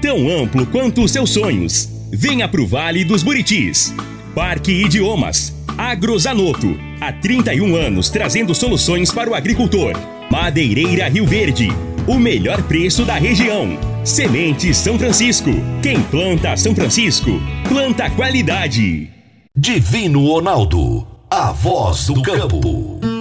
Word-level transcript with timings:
tão 0.00 0.28
amplo 0.28 0.66
quanto 0.66 1.02
os 1.02 1.10
seus 1.10 1.30
sonhos. 1.30 1.88
Venha 2.12 2.48
pro 2.48 2.66
Vale 2.66 3.04
dos 3.04 3.22
Buritis. 3.22 3.94
Parque 4.34 4.72
Idiomas. 4.72 5.54
Agrozanoto. 5.76 6.78
Há 7.00 7.12
31 7.12 7.74
anos 7.76 8.08
trazendo 8.08 8.54
soluções 8.54 9.10
para 9.10 9.30
o 9.30 9.34
agricultor. 9.34 9.92
Madeireira 10.30 11.08
Rio 11.08 11.26
Verde. 11.26 11.68
O 12.06 12.18
melhor 12.18 12.62
preço 12.62 13.04
da 13.04 13.14
região. 13.14 13.78
Sementes 14.04 14.76
São 14.76 14.98
Francisco. 14.98 15.50
Quem 15.82 16.00
planta 16.02 16.56
São 16.56 16.74
Francisco, 16.74 17.40
planta 17.68 18.08
qualidade. 18.10 19.10
Divino 19.56 20.26
Ronaldo. 20.26 21.06
A 21.30 21.50
voz 21.50 22.06
do 22.06 22.22
campo. 22.22 23.15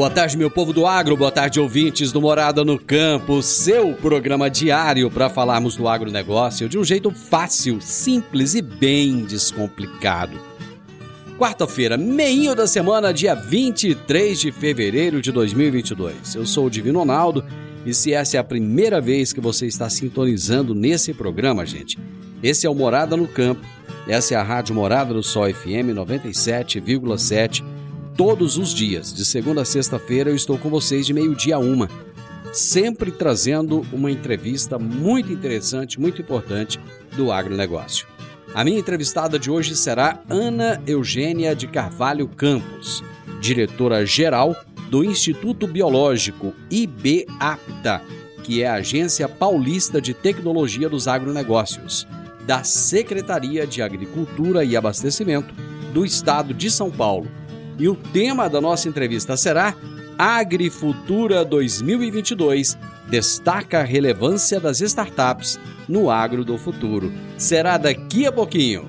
Boa 0.00 0.08
tarde, 0.08 0.38
meu 0.38 0.50
povo 0.50 0.72
do 0.72 0.86
agro, 0.86 1.14
boa 1.14 1.30
tarde, 1.30 1.60
ouvintes 1.60 2.10
do 2.10 2.22
Morada 2.22 2.64
no 2.64 2.78
Campo, 2.78 3.42
seu 3.42 3.92
programa 3.92 4.48
diário 4.48 5.10
para 5.10 5.28
falarmos 5.28 5.76
do 5.76 5.86
agronegócio 5.86 6.70
de 6.70 6.78
um 6.78 6.82
jeito 6.82 7.10
fácil, 7.10 7.82
simples 7.82 8.54
e 8.54 8.62
bem 8.62 9.26
descomplicado. 9.26 10.40
Quarta-feira, 11.38 11.98
meio 11.98 12.54
da 12.54 12.66
semana, 12.66 13.12
dia 13.12 13.34
23 13.34 14.40
de 14.40 14.50
fevereiro 14.50 15.20
de 15.20 15.30
2022. 15.30 16.34
Eu 16.34 16.46
sou 16.46 16.64
o 16.64 16.70
Divino 16.70 17.00
Ronaldo 17.00 17.44
e 17.84 17.92
se 17.92 18.14
essa 18.14 18.38
é 18.38 18.40
a 18.40 18.44
primeira 18.44 19.02
vez 19.02 19.34
que 19.34 19.40
você 19.40 19.66
está 19.66 19.90
sintonizando 19.90 20.74
nesse 20.74 21.12
programa, 21.12 21.66
gente, 21.66 21.98
esse 22.42 22.66
é 22.66 22.70
o 22.70 22.74
Morada 22.74 23.18
no 23.18 23.28
Campo, 23.28 23.66
essa 24.08 24.32
é 24.32 24.38
a 24.38 24.42
Rádio 24.42 24.74
Morada 24.74 25.12
do 25.12 25.22
Sol 25.22 25.52
FM 25.52 25.92
97,7 25.94 27.79
todos 28.20 28.58
os 28.58 28.74
dias, 28.74 29.14
de 29.14 29.24
segunda 29.24 29.62
a 29.62 29.64
sexta-feira, 29.64 30.28
eu 30.28 30.36
estou 30.36 30.58
com 30.58 30.68
vocês 30.68 31.06
de 31.06 31.14
meio-dia 31.14 31.56
a 31.56 31.58
uma, 31.58 31.88
sempre 32.52 33.10
trazendo 33.10 33.80
uma 33.90 34.10
entrevista 34.10 34.78
muito 34.78 35.32
interessante, 35.32 35.98
muito 35.98 36.20
importante 36.20 36.78
do 37.16 37.32
agronegócio. 37.32 38.06
A 38.54 38.62
minha 38.62 38.78
entrevistada 38.78 39.38
de 39.38 39.50
hoje 39.50 39.74
será 39.74 40.20
Ana 40.28 40.82
Eugênia 40.86 41.56
de 41.56 41.66
Carvalho 41.66 42.28
Campos, 42.28 43.02
diretora-geral 43.40 44.54
do 44.90 45.02
Instituto 45.02 45.66
Biológico 45.66 46.52
IBAPTA, 46.70 48.02
que 48.44 48.62
é 48.62 48.68
a 48.68 48.74
Agência 48.74 49.30
Paulista 49.30 49.98
de 49.98 50.12
Tecnologia 50.12 50.90
dos 50.90 51.08
Agronegócios, 51.08 52.06
da 52.46 52.64
Secretaria 52.64 53.66
de 53.66 53.80
Agricultura 53.80 54.62
e 54.62 54.76
Abastecimento 54.76 55.54
do 55.94 56.04
Estado 56.04 56.52
de 56.52 56.70
São 56.70 56.90
Paulo 56.90 57.39
e 57.80 57.88
o 57.88 57.96
tema 57.96 58.48
da 58.48 58.60
nossa 58.60 58.88
entrevista 58.88 59.36
será 59.36 59.74
Agrifutura 60.18 61.44
2022 61.46 62.76
destaca 63.08 63.80
a 63.80 63.82
relevância 63.82 64.60
das 64.60 64.82
startups 64.82 65.58
no 65.88 66.10
agro 66.10 66.44
do 66.44 66.58
futuro. 66.58 67.10
Será 67.38 67.78
daqui 67.78 68.26
a 68.26 68.30
pouquinho. 68.30 68.88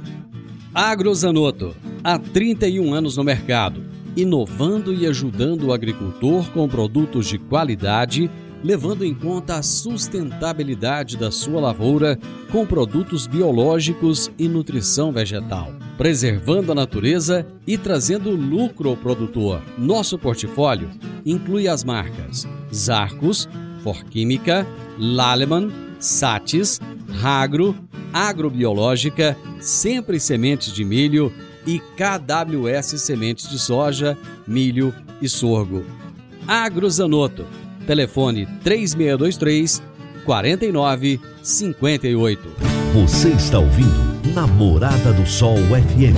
Agrozanoto, 0.74 1.74
há 2.04 2.20
31 2.20 2.94
anos 2.94 3.16
no 3.16 3.24
mercado, 3.24 3.82
inovando 4.16 4.94
e 4.94 5.08
ajudando 5.08 5.68
o 5.68 5.74
agricultor 5.74 6.52
com 6.52 6.68
produtos 6.68 7.28
de 7.28 7.40
qualidade 7.40 8.30
levando 8.64 9.04
em 9.04 9.14
conta 9.14 9.56
a 9.56 9.64
sustentabilidade 9.64 11.18
da 11.18 11.32
sua 11.32 11.60
lavoura 11.60 12.18
com 12.52 12.66
produtos 12.66 13.26
biológicos 13.26 14.32
e 14.38 14.48
nutrição 14.48 15.12
vegetal, 15.12 15.74
preservando 16.02 16.72
a 16.72 16.76
natureza 16.76 17.46
e 17.68 17.78
trazendo 17.78 18.32
lucro 18.32 18.90
ao 18.90 18.98
produtor. 18.98 19.62
Nosso 19.78 20.18
portfólio 20.18 20.90
inclui 21.24 21.68
as 21.68 21.84
marcas 21.84 22.48
Zarcos, 22.74 23.48
Forquímica, 23.84 24.66
Laleman, 24.98 25.72
Satis, 26.00 26.82
Ragro, 27.08 27.76
Agrobiológica, 28.12 29.38
Sempre 29.60 30.20
Sementes 30.20 30.74
de 30.74 30.84
Milho 30.84 31.32
e 31.68 31.80
KWS 31.80 33.00
Sementes 33.00 33.48
de 33.48 33.60
Soja, 33.60 34.18
Milho 34.48 34.92
e 35.22 35.30
Sorgo. 35.30 35.86
Agrozanoto 36.48 37.46
Telefone 37.86 38.48
3623 38.64 39.84
4958. 40.26 42.50
Você 42.92 43.30
está 43.30 43.60
ouvindo 43.60 44.11
Namorada 44.24 45.12
do 45.12 45.26
Sol 45.26 45.58
FM. 45.58 46.16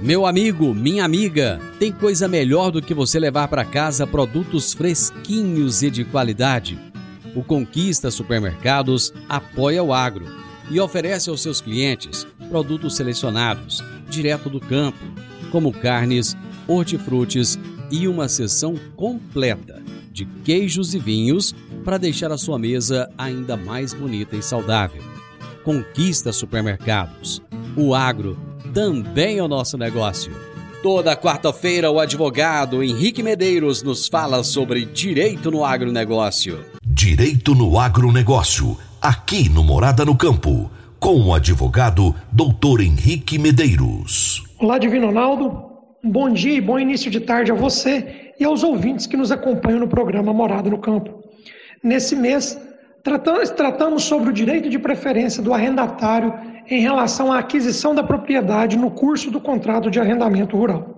Meu 0.00 0.26
amigo, 0.26 0.74
minha 0.74 1.04
amiga, 1.04 1.60
tem 1.78 1.92
coisa 1.92 2.26
melhor 2.26 2.72
do 2.72 2.80
que 2.80 2.94
você 2.94 3.20
levar 3.20 3.48
para 3.48 3.66
casa 3.66 4.06
produtos 4.06 4.72
fresquinhos 4.72 5.82
e 5.82 5.90
de 5.90 6.04
qualidade. 6.04 6.78
O 7.36 7.44
Conquista 7.44 8.10
Supermercados 8.10 9.12
apoia 9.28 9.84
o 9.84 9.92
agro 9.92 10.26
e 10.70 10.80
oferece 10.80 11.28
aos 11.28 11.42
seus 11.42 11.60
clientes 11.60 12.26
produtos 12.48 12.96
selecionados, 12.96 13.84
direto 14.08 14.48
do 14.48 14.58
campo, 14.58 15.04
como 15.52 15.70
carnes, 15.70 16.34
hortifrutis 16.66 17.58
e 17.90 18.08
uma 18.08 18.26
sessão 18.26 18.74
completa 18.96 19.80
de 20.20 20.26
queijos 20.44 20.94
e 20.94 20.98
vinhos 20.98 21.54
para 21.82 21.96
deixar 21.96 22.30
a 22.30 22.36
sua 22.36 22.58
mesa 22.58 23.10
ainda 23.16 23.56
mais 23.56 23.94
bonita 23.94 24.36
e 24.36 24.42
saudável. 24.42 25.02
Conquista 25.64 26.30
supermercados. 26.30 27.40
O 27.74 27.94
agro 27.94 28.38
também 28.74 29.38
é 29.38 29.42
o 29.42 29.48
nosso 29.48 29.78
negócio. 29.78 30.30
Toda 30.82 31.16
quarta-feira, 31.16 31.90
o 31.90 31.98
advogado 31.98 32.82
Henrique 32.82 33.22
Medeiros 33.22 33.82
nos 33.82 34.08
fala 34.08 34.44
sobre 34.44 34.84
direito 34.84 35.50
no 35.50 35.64
agronegócio. 35.64 36.64
Direito 36.84 37.54
no 37.54 37.78
agronegócio, 37.78 38.76
aqui 39.00 39.48
no 39.48 39.64
Morada 39.64 40.04
no 40.04 40.16
Campo, 40.16 40.70
com 40.98 41.18
o 41.22 41.34
advogado 41.34 42.14
Dr. 42.30 42.82
Henrique 42.82 43.38
Medeiros. 43.38 44.42
Olá, 44.58 44.76
Divino 44.76 45.06
Ronaldo. 45.06 45.70
Um 46.04 46.10
bom 46.10 46.30
dia 46.30 46.54
e 46.54 46.60
bom 46.60 46.78
início 46.78 47.10
de 47.10 47.20
tarde 47.20 47.52
a 47.52 47.54
você 47.54 48.29
e 48.40 48.44
aos 48.44 48.64
ouvintes 48.64 49.06
que 49.06 49.18
nos 49.18 49.30
acompanham 49.30 49.80
no 49.80 49.86
programa 49.86 50.32
Morada 50.32 50.70
no 50.70 50.78
Campo. 50.78 51.22
Nesse 51.82 52.16
mês, 52.16 52.58
tratamos, 53.02 54.02
sobre 54.04 54.30
o 54.30 54.32
direito 54.32 54.70
de 54.70 54.78
preferência 54.78 55.42
do 55.42 55.52
arrendatário 55.52 56.32
em 56.66 56.80
relação 56.80 57.30
à 57.30 57.38
aquisição 57.38 57.94
da 57.94 58.02
propriedade 58.02 58.78
no 58.78 58.90
curso 58.90 59.30
do 59.30 59.40
contrato 59.40 59.90
de 59.90 60.00
arrendamento 60.00 60.56
rural. 60.56 60.96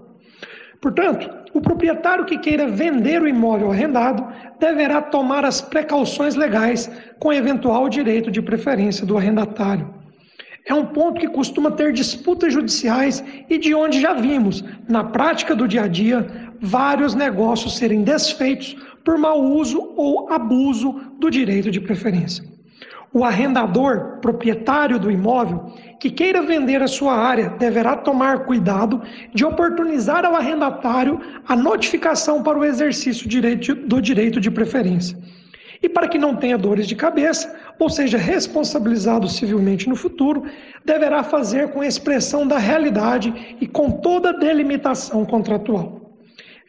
Portanto, 0.81 1.29
o 1.53 1.61
proprietário 1.61 2.25
que 2.25 2.39
queira 2.39 2.69
vender 2.69 3.21
o 3.21 3.29
imóvel 3.29 3.73
arrendado 3.73 4.25
deverá 4.59 5.03
tomar 5.03 5.45
as 5.45 5.61
precauções 5.61 6.37
legais 6.37 6.91
com 7.19 7.33
eventual 7.33 7.89
direito 7.89 8.31
de 8.31 8.41
preferência 8.41 9.05
do 9.05 9.17
arrendatário 9.17 10.03
é 10.65 10.75
um 10.75 10.87
ponto 10.87 11.21
que 11.21 11.29
costuma 11.29 11.71
ter 11.73 11.93
disputas 11.93 12.53
judiciais 12.53 13.23
e 13.51 13.59
de 13.59 13.75
onde 13.75 14.01
já 14.01 14.15
vimos, 14.15 14.65
na 14.89 15.03
prática 15.03 15.57
do 15.57 15.67
dia 15.67 15.83
a 15.83 15.89
dia, 15.89 16.52
vários 16.63 17.13
negócios 17.13 17.77
serem 17.77 18.05
desfeitos 18.05 18.77
por 19.05 19.19
mau 19.19 19.43
uso 19.43 19.93
ou 19.97 20.33
abuso 20.33 20.93
do 21.19 21.29
direito 21.29 21.73
de 21.73 21.81
preferência. 21.81 22.45
O 23.13 23.25
arrendador, 23.25 24.21
proprietário 24.23 24.99
do 24.99 25.11
imóvel, 25.11 25.75
que 26.01 26.09
queira 26.09 26.41
vender 26.41 26.81
a 26.81 26.87
sua 26.87 27.15
área, 27.15 27.51
deverá 27.51 27.97
tomar 27.97 28.47
cuidado 28.47 29.03
de 29.35 29.45
oportunizar 29.45 30.25
ao 30.25 30.35
arrendatário 30.35 31.21
a 31.47 31.55
notificação 31.55 32.43
para 32.43 32.59
o 32.59 32.65
exercício 32.65 33.29
do 33.87 34.01
direito 34.01 34.41
de 34.41 34.51
preferência. 34.51 35.19
E 35.83 35.89
para 35.89 36.09
que 36.09 36.17
não 36.17 36.37
tenha 36.37 36.57
dores 36.57 36.87
de 36.87 36.95
cabeça, 36.95 37.55
ou 37.79 37.91
seja 37.91 38.17
responsabilizado 38.17 39.29
civilmente 39.29 39.89
no 39.89 39.97
futuro, 39.97 40.45
deverá 40.85 41.25
fazer 41.25 41.71
com 41.71 41.83
expressão 41.83 42.47
da 42.47 42.57
realidade 42.57 43.57
e 43.61 43.67
com 43.67 43.91
toda 43.91 44.33
delimitação 44.33 45.25
contratual. 45.27 46.02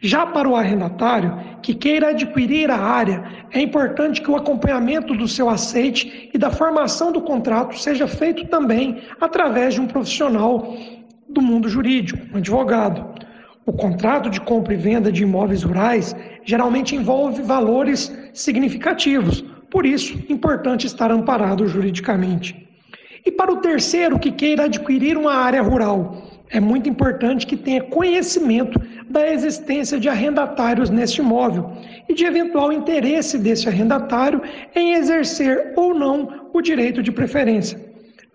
Já 0.05 0.25
para 0.25 0.49
o 0.49 0.53
arrendatário 0.53 1.39
que 1.61 1.73
queira 1.73 2.09
adquirir 2.09 2.69
a 2.69 2.75
área, 2.77 3.23
é 3.51 3.61
importante 3.61 4.21
que 4.21 4.29
o 4.29 4.35
acompanhamento 4.35 5.15
do 5.15 5.29
seu 5.29 5.49
aceite 5.49 6.29
e 6.33 6.37
da 6.37 6.51
formação 6.51 7.09
do 7.09 7.21
contrato 7.21 7.79
seja 7.79 8.05
feito 8.05 8.45
também 8.47 9.01
através 9.21 9.75
de 9.75 9.79
um 9.79 9.87
profissional 9.87 10.75
do 11.29 11.41
mundo 11.41 11.69
jurídico, 11.69 12.19
um 12.33 12.37
advogado. 12.37 13.17
O 13.65 13.71
contrato 13.71 14.29
de 14.29 14.41
compra 14.41 14.73
e 14.73 14.77
venda 14.77 15.09
de 15.09 15.23
imóveis 15.23 15.63
rurais 15.63 16.13
geralmente 16.43 16.97
envolve 16.97 17.41
valores 17.41 18.13
significativos, 18.33 19.41
por 19.71 19.85
isso, 19.85 20.21
importante 20.27 20.85
estar 20.85 21.11
amparado 21.11 21.65
juridicamente. 21.65 22.67
E 23.25 23.31
para 23.31 23.53
o 23.53 23.61
terceiro 23.61 24.19
que 24.19 24.33
queira 24.33 24.65
adquirir 24.65 25.17
uma 25.17 25.33
área 25.33 25.61
rural, 25.61 26.21
é 26.49 26.59
muito 26.59 26.89
importante 26.89 27.47
que 27.47 27.55
tenha 27.55 27.81
conhecimento 27.81 28.79
da 29.13 29.31
existência 29.31 29.99
de 29.99 30.09
arrendatários 30.09 30.89
neste 30.89 31.21
imóvel 31.21 31.71
e 32.09 32.15
de 32.15 32.25
eventual 32.25 32.73
interesse 32.73 33.37
desse 33.37 33.69
arrendatário 33.69 34.41
em 34.75 34.95
exercer 34.95 35.71
ou 35.75 35.93
não 35.93 36.49
o 36.51 36.59
direito 36.59 37.03
de 37.03 37.11
preferência. 37.11 37.79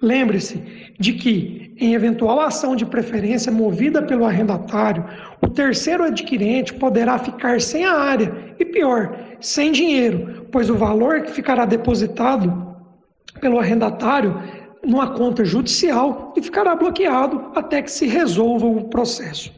Lembre-se 0.00 0.62
de 0.96 1.14
que, 1.14 1.74
em 1.80 1.94
eventual 1.94 2.40
ação 2.40 2.76
de 2.76 2.86
preferência 2.86 3.50
movida 3.50 4.00
pelo 4.00 4.24
arrendatário, 4.24 5.04
o 5.42 5.48
terceiro 5.48 6.04
adquirente 6.04 6.72
poderá 6.72 7.18
ficar 7.18 7.60
sem 7.60 7.84
a 7.84 7.94
área 7.94 8.54
e, 8.56 8.64
pior, 8.64 9.18
sem 9.40 9.72
dinheiro, 9.72 10.46
pois 10.52 10.70
o 10.70 10.76
valor 10.76 11.22
que 11.22 11.32
ficará 11.32 11.64
depositado 11.64 12.76
pelo 13.40 13.58
arrendatário 13.58 14.40
numa 14.84 15.08
conta 15.08 15.44
judicial 15.44 16.32
e 16.36 16.42
ficará 16.42 16.76
bloqueado 16.76 17.50
até 17.56 17.82
que 17.82 17.90
se 17.90 18.06
resolva 18.06 18.66
o 18.66 18.84
processo. 18.84 19.52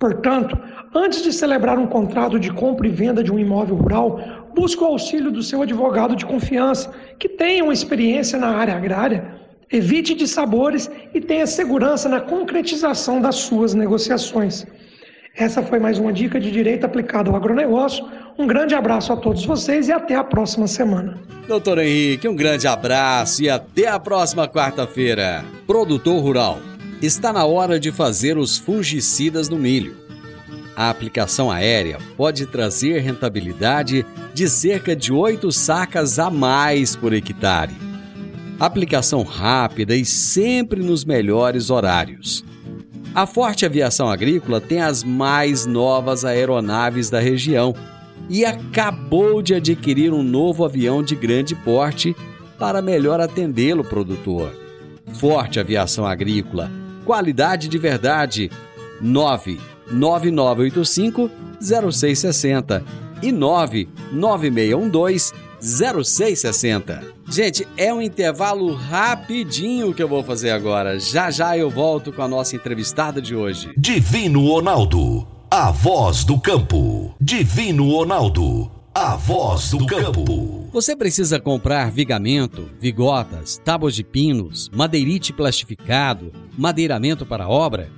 Portanto, 0.00 0.58
antes 0.92 1.22
de 1.22 1.32
celebrar 1.32 1.78
um 1.78 1.86
contrato 1.86 2.40
de 2.40 2.52
compra 2.52 2.88
e 2.88 2.90
venda 2.90 3.22
de 3.22 3.30
um 3.30 3.38
imóvel 3.38 3.76
rural, 3.76 4.20
busque 4.52 4.82
o 4.82 4.86
auxílio 4.86 5.30
do 5.30 5.44
seu 5.44 5.62
advogado 5.62 6.16
de 6.16 6.26
confiança, 6.26 6.90
que 7.20 7.28
tenha 7.28 7.62
uma 7.62 7.72
experiência 7.72 8.36
na 8.36 8.48
área 8.48 8.74
agrária 8.74 9.38
Evite 9.72 10.16
dissabores 10.16 10.90
e 11.14 11.20
tenha 11.20 11.46
segurança 11.46 12.08
na 12.08 12.20
concretização 12.20 13.20
das 13.20 13.36
suas 13.36 13.72
negociações. 13.72 14.66
Essa 15.36 15.62
foi 15.62 15.78
mais 15.78 15.96
uma 15.96 16.12
dica 16.12 16.40
de 16.40 16.50
direito 16.50 16.84
aplicado 16.84 17.30
ao 17.30 17.36
agronegócio. 17.36 18.04
Um 18.36 18.48
grande 18.48 18.74
abraço 18.74 19.12
a 19.12 19.16
todos 19.16 19.46
vocês 19.46 19.86
e 19.86 19.92
até 19.92 20.16
a 20.16 20.24
próxima 20.24 20.66
semana. 20.66 21.20
Doutor 21.46 21.78
Henrique, 21.78 22.26
um 22.26 22.34
grande 22.34 22.66
abraço 22.66 23.44
e 23.44 23.48
até 23.48 23.86
a 23.86 24.00
próxima 24.00 24.48
quarta-feira. 24.48 25.44
Produtor 25.68 26.20
Rural, 26.20 26.58
está 27.02 27.32
na 27.32 27.44
hora 27.44 27.78
de 27.78 27.90
fazer 27.90 28.36
os 28.38 28.58
fungicidas 28.58 29.48
no 29.48 29.58
milho. 29.58 29.96
A 30.76 30.90
aplicação 30.90 31.50
aérea 31.50 31.98
pode 32.16 32.46
trazer 32.46 33.00
rentabilidade 33.00 34.06
de 34.32 34.48
cerca 34.48 34.94
de 34.94 35.12
8 35.12 35.50
sacas 35.52 36.18
a 36.18 36.30
mais 36.30 36.96
por 36.96 37.12
hectare 37.12 37.90
aplicação 38.60 39.22
rápida 39.22 39.96
e 39.96 40.04
sempre 40.04 40.82
nos 40.82 41.02
melhores 41.02 41.70
horários. 41.70 42.44
A 43.14 43.26
Forte 43.26 43.64
Aviação 43.64 44.08
Agrícola 44.08 44.60
tem 44.60 44.82
as 44.82 45.02
mais 45.02 45.64
novas 45.64 46.26
aeronaves 46.26 47.08
da 47.08 47.18
região 47.18 47.74
e 48.28 48.44
acabou 48.44 49.40
de 49.40 49.54
adquirir 49.54 50.12
um 50.12 50.22
novo 50.22 50.64
avião 50.64 51.02
de 51.02 51.16
grande 51.16 51.54
porte 51.56 52.14
para 52.58 52.82
melhor 52.82 53.18
atendê-lo, 53.18 53.82
produtor. 53.82 54.54
Forte 55.14 55.58
Aviação 55.58 56.06
Agrícola, 56.06 56.70
qualidade 57.10 57.66
de 57.66 57.76
verdade. 57.76 58.48
99985 59.00 61.28
0660 61.60 62.84
e 63.20 63.32
99612 63.32 65.32
0660. 65.60 67.02
Gente, 67.28 67.66
é 67.76 67.92
um 67.92 68.00
intervalo 68.00 68.72
rapidinho 68.74 69.92
que 69.92 70.00
eu 70.00 70.06
vou 70.06 70.22
fazer 70.22 70.50
agora. 70.50 71.00
Já 71.00 71.32
já 71.32 71.58
eu 71.58 71.68
volto 71.68 72.12
com 72.12 72.22
a 72.22 72.28
nossa 72.28 72.54
entrevistada 72.54 73.20
de 73.20 73.34
hoje. 73.34 73.72
Divino 73.76 74.46
Ronaldo, 74.46 75.26
a 75.50 75.72
voz 75.72 76.22
do 76.22 76.38
campo. 76.38 77.12
Divino 77.20 77.90
Ronaldo, 77.90 78.70
a 78.94 79.16
voz 79.16 79.70
do 79.70 79.86
campo. 79.86 80.68
Você 80.72 80.94
precisa 80.94 81.40
comprar 81.40 81.90
vigamento, 81.90 82.68
vigotas, 82.80 83.60
tábuas 83.64 83.94
de 83.94 84.04
pinos, 84.04 84.70
madeirite 84.72 85.32
plastificado, 85.32 86.32
madeiramento 86.56 87.24
para 87.24 87.48
obra? 87.48 87.90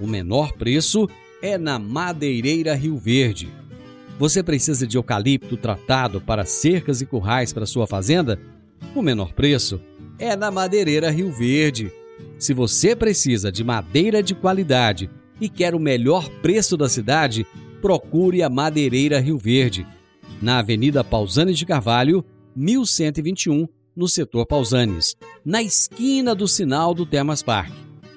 O 0.00 0.06
menor 0.06 0.52
preço 0.52 1.08
é 1.42 1.58
na 1.58 1.78
Madeireira 1.78 2.74
Rio 2.74 2.96
Verde 2.96 3.64
você 4.18 4.42
precisa 4.44 4.86
de 4.86 4.96
eucalipto 4.96 5.56
tratado 5.56 6.20
para 6.20 6.44
cercas 6.44 7.00
e 7.00 7.06
currais 7.06 7.52
para 7.52 7.66
sua 7.66 7.86
fazenda? 7.86 8.38
O 8.94 9.02
menor 9.02 9.32
preço 9.32 9.80
é 10.18 10.36
na 10.36 10.50
Madeireira 10.50 11.10
Rio 11.10 11.32
Verde. 11.32 11.90
Se 12.38 12.54
você 12.54 12.94
precisa 12.94 13.50
de 13.50 13.64
madeira 13.64 14.22
de 14.22 14.34
qualidade 14.34 15.10
e 15.40 15.48
quer 15.48 15.74
o 15.74 15.80
melhor 15.80 16.28
preço 16.40 16.76
da 16.76 16.88
cidade, 16.88 17.44
procure 17.82 18.40
a 18.42 18.48
Madeireira 18.48 19.18
Rio 19.18 19.36
Verde, 19.36 19.84
na 20.40 20.58
Avenida 20.58 21.04
Pausanes 21.04 21.58
de 21.58 21.66
Carvalho, 21.66 22.24
1121, 22.54 23.66
no 23.96 24.06
setor 24.08 24.46
Pausanes, 24.46 25.16
na 25.44 25.62
esquina 25.62 26.34
do 26.34 26.48
sinal 26.48 26.94
do 26.94 27.06
Termas 27.06 27.42
Park. 27.42 27.72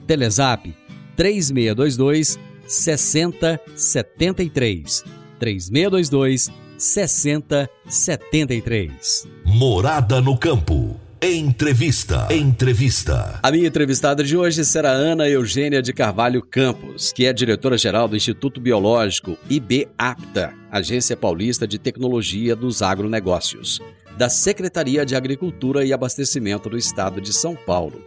Telezap 0.05 0.73
3622 1.15 2.39
6073. 2.67 5.03
3622 5.39 6.51
6073. 6.77 9.27
Morada 9.45 10.21
no 10.21 10.37
Campo. 10.37 11.06
Entrevista. 11.19 12.27
Entrevista. 12.29 13.39
A 13.41 13.51
minha 13.51 13.67
entrevistada 13.67 14.23
de 14.23 14.37
hoje 14.37 14.63
será 14.63 14.91
Ana 14.91 15.27
Eugênia 15.27 15.81
de 15.81 15.91
Carvalho 15.91 16.43
Campos, 16.43 17.11
que 17.11 17.25
é 17.25 17.33
diretora-geral 17.33 18.07
do 18.07 18.15
Instituto 18.15 18.61
Biológico 18.61 19.35
IBAPTA, 19.49 20.53
Agência 20.71 21.17
Paulista 21.17 21.67
de 21.67 21.79
Tecnologia 21.79 22.55
dos 22.55 22.83
Agronegócios, 22.83 23.81
da 24.15 24.29
Secretaria 24.29 25.03
de 25.03 25.15
Agricultura 25.15 25.83
e 25.83 25.91
Abastecimento 25.91 26.69
do 26.69 26.77
Estado 26.77 27.19
de 27.19 27.33
São 27.33 27.55
Paulo. 27.55 27.99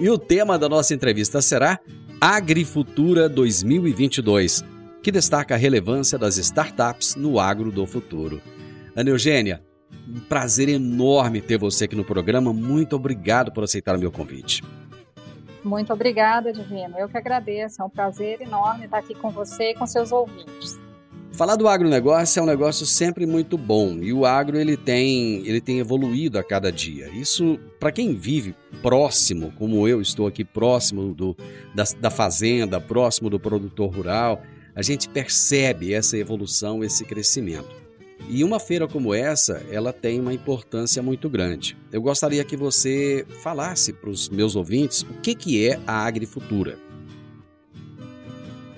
E 0.00 0.10
o 0.10 0.18
tema 0.18 0.58
da 0.58 0.68
nossa 0.68 0.92
entrevista 0.92 1.40
será 1.40 1.78
Agrifutura 2.20 3.28
2022 3.28 4.64
que 5.04 5.12
destaca 5.12 5.54
a 5.54 5.58
relevância 5.58 6.18
das 6.18 6.36
startups 6.36 7.14
no 7.14 7.38
agro 7.38 7.70
do 7.70 7.86
futuro. 7.86 8.42
Ana 8.96 9.10
Eugênia, 9.10 9.62
um 10.08 10.20
prazer 10.20 10.68
enorme 10.68 11.40
ter 11.40 11.58
você 11.58 11.84
aqui 11.84 11.96
no 11.96 12.04
programa. 12.04 12.52
Muito 12.52 12.96
obrigado 12.96 13.52
por 13.52 13.64
aceitar 13.64 13.96
o 13.96 13.98
meu 13.98 14.10
convite. 14.12 14.62
Muito 15.64 15.92
obrigada, 15.92 16.52
Divino. 16.52 16.96
Eu 16.96 17.08
que 17.08 17.18
agradeço. 17.18 17.82
É 17.82 17.84
um 17.84 17.90
prazer 17.90 18.40
enorme 18.40 18.84
estar 18.84 18.98
aqui 18.98 19.14
com 19.14 19.30
você 19.30 19.70
e 19.70 19.74
com 19.74 19.86
seus 19.86 20.12
ouvintes. 20.12 20.78
Falar 21.32 21.56
do 21.56 21.68
agronegócio 21.68 22.40
é 22.40 22.42
um 22.42 22.46
negócio 22.46 22.86
sempre 22.86 23.26
muito 23.26 23.58
bom 23.58 23.98
e 24.00 24.10
o 24.10 24.24
agro 24.24 24.56
ele 24.56 24.74
tem, 24.74 25.46
ele 25.46 25.60
tem 25.60 25.80
evoluído 25.80 26.38
a 26.38 26.42
cada 26.42 26.72
dia. 26.72 27.10
Isso, 27.10 27.58
para 27.78 27.92
quem 27.92 28.14
vive 28.14 28.54
próximo, 28.80 29.52
como 29.58 29.86
eu 29.86 30.00
estou 30.00 30.26
aqui 30.26 30.44
próximo 30.44 31.12
do, 31.12 31.36
da, 31.74 31.84
da 32.00 32.10
fazenda, 32.10 32.80
próximo 32.80 33.28
do 33.28 33.38
produtor 33.38 33.94
rural, 33.94 34.40
a 34.74 34.80
gente 34.80 35.10
percebe 35.10 35.92
essa 35.92 36.16
evolução, 36.16 36.82
esse 36.82 37.04
crescimento. 37.04 37.85
E 38.28 38.42
uma 38.42 38.58
feira 38.58 38.88
como 38.88 39.14
essa, 39.14 39.62
ela 39.70 39.92
tem 39.92 40.20
uma 40.20 40.32
importância 40.32 41.02
muito 41.02 41.30
grande. 41.30 41.76
Eu 41.92 42.02
gostaria 42.02 42.44
que 42.44 42.56
você 42.56 43.24
falasse 43.42 43.92
para 43.92 44.10
os 44.10 44.28
meus 44.28 44.56
ouvintes 44.56 45.02
o 45.02 45.20
que, 45.20 45.34
que 45.34 45.66
é 45.68 45.78
a 45.86 46.04
Agrifutura. 46.04 46.76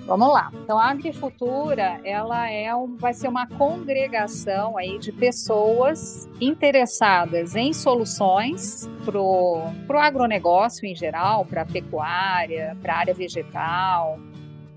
Vamos 0.09 0.29
lá. 0.29 0.51
Então, 0.63 0.79
a 0.79 0.89
Agrifutura, 0.89 1.99
ela 2.03 2.49
é 2.49 2.73
um, 2.75 2.97
vai 2.97 3.13
ser 3.13 3.27
uma 3.27 3.45
congregação 3.45 4.75
aí 4.75 4.97
de 4.97 5.11
pessoas 5.11 6.27
interessadas 6.41 7.55
em 7.55 7.73
soluções 7.73 8.89
para 9.05 9.19
o 9.19 9.99
agronegócio 9.99 10.87
em 10.87 10.95
geral, 10.95 11.45
para 11.45 11.61
a 11.61 11.65
pecuária, 11.65 12.75
para 12.81 12.93
a 12.95 12.97
área 12.97 13.13
vegetal, 13.13 14.19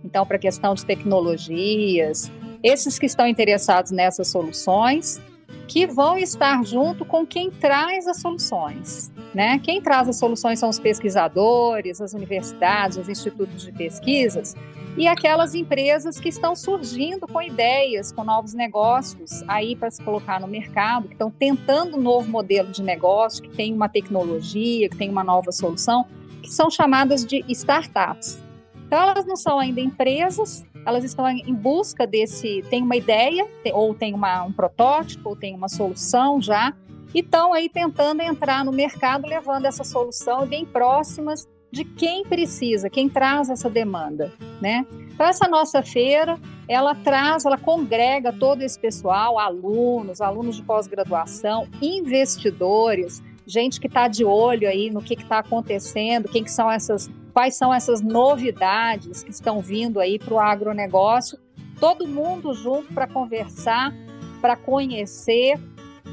então 0.05 0.27
para 0.27 0.37
a 0.37 0.41
questão 0.41 0.75
de 0.75 0.85
tecnologias, 0.85 2.31
esses 2.63 2.99
que 2.99 3.07
estão 3.07 3.27
interessados 3.27 3.91
nessas 3.91 4.29
soluções, 4.29 5.21
que 5.67 5.87
vão 5.87 6.19
estar 6.19 6.65
junto 6.65 7.05
com 7.05 7.27
quem 7.27 7.51
traz 7.51 8.07
as 8.07 8.21
soluções. 8.21 9.11
Né? 9.35 9.59
Quem 9.59 9.81
traz 9.81 10.09
as 10.09 10.19
soluções 10.19 10.59
são 10.59 10.69
os 10.69 10.79
pesquisadores, 10.79 12.01
as 12.01 12.13
universidades, 12.13 12.99
os 12.99 13.09
institutos 13.09 13.63
de 13.63 13.73
pesquisas 13.73 14.55
e 14.97 15.07
aquelas 15.09 15.55
empresas 15.55 16.21
que 16.21 16.29
estão 16.29 16.55
surgindo 16.55 17.27
com 17.27 17.41
ideias, 17.41 18.13
com 18.13 18.25
novos 18.25 18.53
negócios 18.53 19.43
aí 19.49 19.75
para 19.75 19.91
se 19.91 20.03
colocar 20.03 20.39
no 20.39 20.47
mercado, 20.47 21.09
que 21.09 21.15
estão 21.15 21.31
tentando 21.31 21.97
um 21.97 22.01
novo 22.01 22.29
modelo 22.29 22.71
de 22.71 22.83
negócio, 22.83 23.43
que 23.43 23.57
tem 23.57 23.73
uma 23.73 23.89
tecnologia, 23.89 24.91
que 24.91 24.97
tem 24.97 25.09
uma 25.09 25.25
nova 25.25 25.51
solução, 25.51 26.05
que 26.43 26.53
são 26.53 26.71
chamadas 26.71 27.25
de 27.25 27.43
startups. 27.49 28.39
Então, 28.87 29.01
elas 29.01 29.25
não 29.25 29.37
são 29.37 29.59
ainda 29.59 29.81
empresas, 29.81 30.63
elas 30.85 31.05
estão 31.05 31.29
em 31.29 31.55
busca 31.55 32.07
desse, 32.07 32.63
tem 32.69 32.83
uma 32.83 32.97
ideia, 32.97 33.47
ou 33.73 33.95
tem 33.95 34.15
uma, 34.15 34.43
um 34.45 34.53
protótipo, 34.53 35.31
ou 35.31 35.37
tem 35.37 35.55
uma 35.55 35.69
solução 35.69 36.41
já, 36.41 36.75
e 37.15 37.21
estão 37.21 37.53
aí 37.53 37.69
tentando 37.69 38.23
entrar 38.23 38.65
no 38.65 38.73
mercado 38.73 39.27
levando 39.27 39.67
essa 39.67 39.85
solução 39.85 40.47
bem 40.47 40.65
próximas 40.65 41.47
de 41.71 41.85
quem 41.85 42.25
precisa, 42.25 42.91
quem 42.91 43.09
traz 43.09 43.49
essa 43.49 43.71
demanda, 43.71 44.31
né? 44.61 44.87
Então 45.15 45.27
essa 45.27 45.49
nossa 45.49 45.83
feira, 45.83 46.39
ela 46.69 46.95
traz, 46.95 47.47
ela 47.47 47.57
congrega 47.57 48.33
todo 48.33 48.63
esse 48.63 48.79
pessoal, 48.79 49.39
alunos, 49.39 50.21
alunos 50.21 50.57
de 50.57 50.63
pós-graduação, 50.63 51.67
investidores, 51.81 53.23
gente 53.47 53.81
que 53.81 53.87
está 53.87 54.07
de 54.07 54.25
olho 54.25 54.69
aí 54.69 54.91
no 54.91 55.01
que 55.03 55.15
está 55.15 55.39
acontecendo, 55.39 56.29
quem 56.29 56.45
que 56.45 56.51
são 56.51 56.71
essas, 56.71 57.11
quais 57.33 57.57
são 57.57 57.73
essas 57.73 58.01
novidades 58.01 59.23
que 59.23 59.31
estão 59.31 59.61
vindo 59.61 59.99
aí 59.99 60.19
para 60.19 60.35
o 60.35 60.41
agronegócio, 60.41 61.39
todo 61.81 62.07
mundo 62.07 62.53
junto 62.55 62.93
para 62.93 63.07
conversar, 63.07 63.93
para 64.41 64.57
conhecer, 64.57 65.59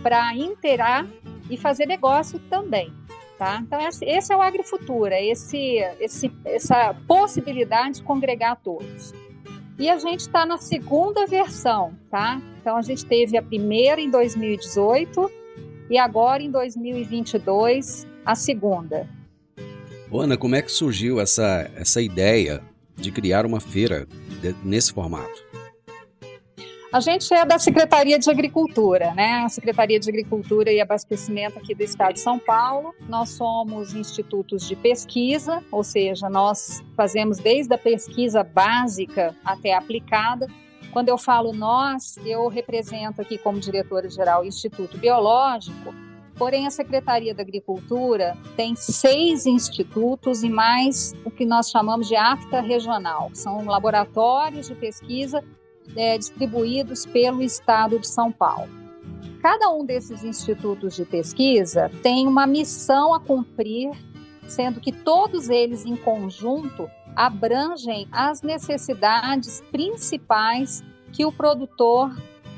para 0.01 0.35
interar 0.35 1.05
e 1.49 1.57
fazer 1.57 1.85
negócio 1.85 2.39
também. 2.49 2.93
Tá? 3.37 3.59
Então, 3.61 3.79
esse 4.01 4.33
é 4.33 4.35
o 4.35 4.41
Agrifutura, 4.41 5.21
esse, 5.21 5.77
esse, 5.99 6.31
essa 6.43 6.93
possibilidade 7.07 7.95
de 7.95 8.03
congregar 8.03 8.57
todos. 8.61 9.13
E 9.77 9.89
a 9.89 9.97
gente 9.97 10.21
está 10.21 10.45
na 10.45 10.57
segunda 10.57 11.25
versão, 11.25 11.93
tá? 12.11 12.41
Então, 12.59 12.75
a 12.75 12.81
gente 12.81 13.05
teve 13.05 13.37
a 13.37 13.41
primeira 13.41 14.01
em 14.01 14.09
2018 14.09 15.31
e 15.89 15.97
agora 15.97 16.43
em 16.43 16.51
2022 16.51 18.05
a 18.25 18.35
segunda. 18.35 19.07
Ana, 20.11 20.37
como 20.37 20.55
é 20.55 20.61
que 20.61 20.71
surgiu 20.71 21.19
essa, 21.19 21.69
essa 21.75 22.01
ideia 22.01 22.61
de 22.95 23.11
criar 23.11 23.45
uma 23.45 23.59
feira 23.59 24.07
de, 24.41 24.55
nesse 24.63 24.91
formato? 24.91 25.47
A 26.91 26.99
gente 26.99 27.31
é 27.31 27.45
da 27.45 27.59
Secretaria 27.59 28.17
de 28.17 28.27
Agricultura, 28.31 29.13
né? 29.13 29.43
A 29.45 29.49
Secretaria 29.49 29.99
de 29.99 30.09
Agricultura 30.09 30.71
e 30.71 30.81
Abastecimento 30.81 31.59
aqui 31.59 31.75
do 31.75 31.83
Estado 31.83 32.13
de 32.13 32.19
São 32.19 32.39
Paulo. 32.39 32.95
Nós 33.07 33.29
somos 33.29 33.93
institutos 33.93 34.67
de 34.67 34.75
pesquisa, 34.75 35.63
ou 35.71 35.83
seja, 35.83 36.27
nós 36.27 36.83
fazemos 36.97 37.37
desde 37.37 37.71
a 37.75 37.77
pesquisa 37.77 38.43
básica 38.43 39.35
até 39.45 39.75
aplicada. 39.75 40.47
Quando 40.91 41.09
eu 41.09 41.17
falo 41.19 41.53
nós, 41.53 42.17
eu 42.25 42.47
represento 42.47 43.21
aqui 43.21 43.37
como 43.37 43.59
diretora-geral 43.59 44.41
o 44.41 44.45
Instituto 44.45 44.97
Biológico, 44.97 45.93
porém 46.39 46.65
a 46.65 46.71
Secretaria 46.71 47.35
da 47.35 47.43
Agricultura 47.43 48.35
tem 48.55 48.73
seis 48.73 49.45
institutos 49.45 50.41
e 50.41 50.49
mais 50.49 51.13
o 51.25 51.29
que 51.29 51.45
nós 51.45 51.69
chamamos 51.69 52.07
de 52.07 52.15
AFTA 52.15 52.61
regional, 52.61 53.29
são 53.33 53.65
laboratórios 53.65 54.67
de 54.67 54.75
pesquisa 54.75 55.43
é, 55.97 56.17
distribuídos 56.17 57.05
pelo 57.05 57.43
estado 57.43 57.99
de 57.99 58.07
São 58.07 58.31
Paulo. 58.31 58.69
Cada 59.41 59.69
um 59.69 59.85
desses 59.85 60.23
institutos 60.23 60.95
de 60.95 61.03
pesquisa 61.03 61.91
tem 62.01 62.25
uma 62.25 62.47
missão 62.47 63.13
a 63.13 63.19
cumprir, 63.19 63.91
sendo 64.47 64.79
que 64.79 64.93
todos 64.93 65.49
eles 65.49 65.85
em 65.85 65.97
conjunto 65.97 66.89
abrangem 67.15 68.07
as 68.11 68.41
necessidades 68.41 69.61
principais 69.71 70.83
que 71.11 71.25
o 71.25 71.31
produtor 71.31 72.15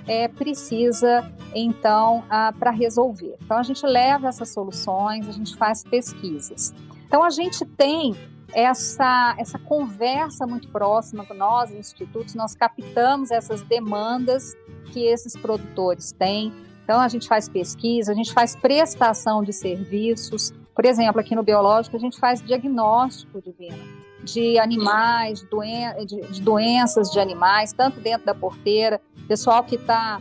é, 0.07 0.27
precisa 0.27 1.31
então 1.53 2.23
para 2.59 2.71
resolver. 2.71 3.35
Então 3.43 3.57
a 3.57 3.63
gente 3.63 3.85
leva 3.85 4.27
essas 4.27 4.49
soluções, 4.49 5.27
a 5.27 5.31
gente 5.31 5.55
faz 5.55 5.83
pesquisas. 5.83 6.73
Então 7.05 7.23
a 7.23 7.29
gente 7.29 7.65
tem 7.65 8.15
essa, 8.53 9.35
essa 9.37 9.57
conversa 9.59 10.45
muito 10.45 10.67
próxima 10.69 11.25
com 11.25 11.33
nós, 11.33 11.71
institutos, 11.71 12.35
nós 12.35 12.53
captamos 12.53 13.31
essas 13.31 13.61
demandas 13.61 14.55
que 14.91 15.05
esses 15.05 15.35
produtores 15.37 16.11
têm. 16.11 16.53
Então, 16.83 16.99
a 16.99 17.07
gente 17.07 17.27
faz 17.27 17.47
pesquisa, 17.47 18.11
a 18.11 18.15
gente 18.15 18.33
faz 18.33 18.55
prestação 18.55 19.43
de 19.43 19.53
serviços. 19.53 20.53
Por 20.75 20.85
exemplo, 20.85 21.21
aqui 21.21 21.35
no 21.35 21.43
Biológico, 21.43 21.95
a 21.95 21.99
gente 21.99 22.19
faz 22.19 22.41
diagnóstico 22.41 23.41
divino 23.41 24.01
de 24.23 24.59
animais, 24.59 25.41
doen 25.49 26.05
de, 26.05 26.21
de 26.21 26.41
doenças 26.41 27.09
de 27.09 27.19
animais, 27.19 27.73
tanto 27.73 27.99
dentro 27.99 28.25
da 28.25 28.35
porteira, 28.35 29.01
pessoal 29.27 29.63
que 29.63 29.75
está 29.75 30.19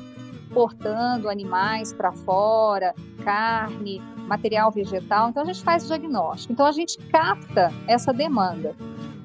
portando 0.53 1.29
animais 1.29 1.93
para 1.93 2.13
fora, 2.13 2.95
carne, 3.25 4.01
material 4.27 4.71
vegetal. 4.71 5.31
Então 5.31 5.43
a 5.43 5.47
gente 5.47 5.63
faz 5.63 5.87
diagnóstico. 5.87 6.53
Então 6.53 6.67
a 6.67 6.73
gente 6.73 6.99
capta 7.09 7.73
essa 7.87 8.13
demanda. 8.13 8.75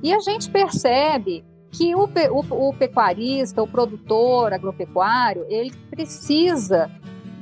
E 0.02 0.14
a 0.14 0.20
gente 0.20 0.50
percebe 0.50 1.44
que 1.72 1.94
o, 1.94 2.08
o, 2.32 2.70
o 2.70 2.74
pecuarista, 2.74 3.62
o 3.62 3.68
produtor 3.68 4.54
agropecuário, 4.54 5.46
ele 5.50 5.72
precisa 5.90 6.90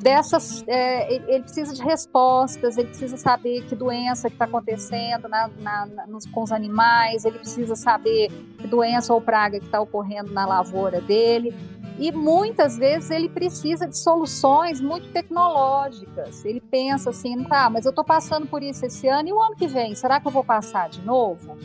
dessas, 0.02 0.64
é, 0.68 1.14
ele 1.14 1.44
precisa 1.44 1.74
de 1.74 1.82
respostas, 1.82 2.78
ele 2.78 2.90
precisa 2.90 3.16
saber 3.16 3.64
que 3.64 3.76
doença 3.76 4.28
que 4.28 4.36
está 4.36 4.46
acontecendo 4.46 5.30
na, 5.30 5.50
na, 5.60 6.08
nos, 6.08 6.26
com 6.26 6.44
os 6.44 6.52
animais, 6.52 7.24
ele 7.24 7.40
precisa 7.40 7.76
saber 7.76 8.30
que 8.58 8.68
doença 8.68 9.14
ou 9.14 9.22
praga 9.22 9.60
que 9.60 9.66
está 9.66 9.80
ocorrendo 9.80 10.32
na 10.34 10.46
lavoura 10.46 11.00
dele. 11.00 11.56
E 12.00 12.12
muitas 12.12 12.78
vezes 12.78 13.12
ele 13.12 13.30
precisa 13.30 13.88
de 13.88 13.98
soluções 13.98 14.82
muito 14.82 15.12
tecnológicas. 15.12 16.44
Ele 16.44 16.60
pensa 16.60 17.12
assim, 17.12 17.44
tá, 17.44 17.70
mas 17.70 17.86
eu 17.86 17.90
estou 17.90 18.04
passando 18.04 18.48
por 18.48 18.64
isso 18.64 18.86
esse 18.86 19.08
ano 19.08 19.30
e 19.30 19.34
o 19.34 19.42
ano 19.42 19.56
que 19.56 19.68
vem, 19.68 19.94
será 19.96 20.20
que 20.20 20.28
eu 20.28 20.32
vou 20.32 20.44
passar 20.44 20.90
de 20.90 21.02
novo? 21.02 21.58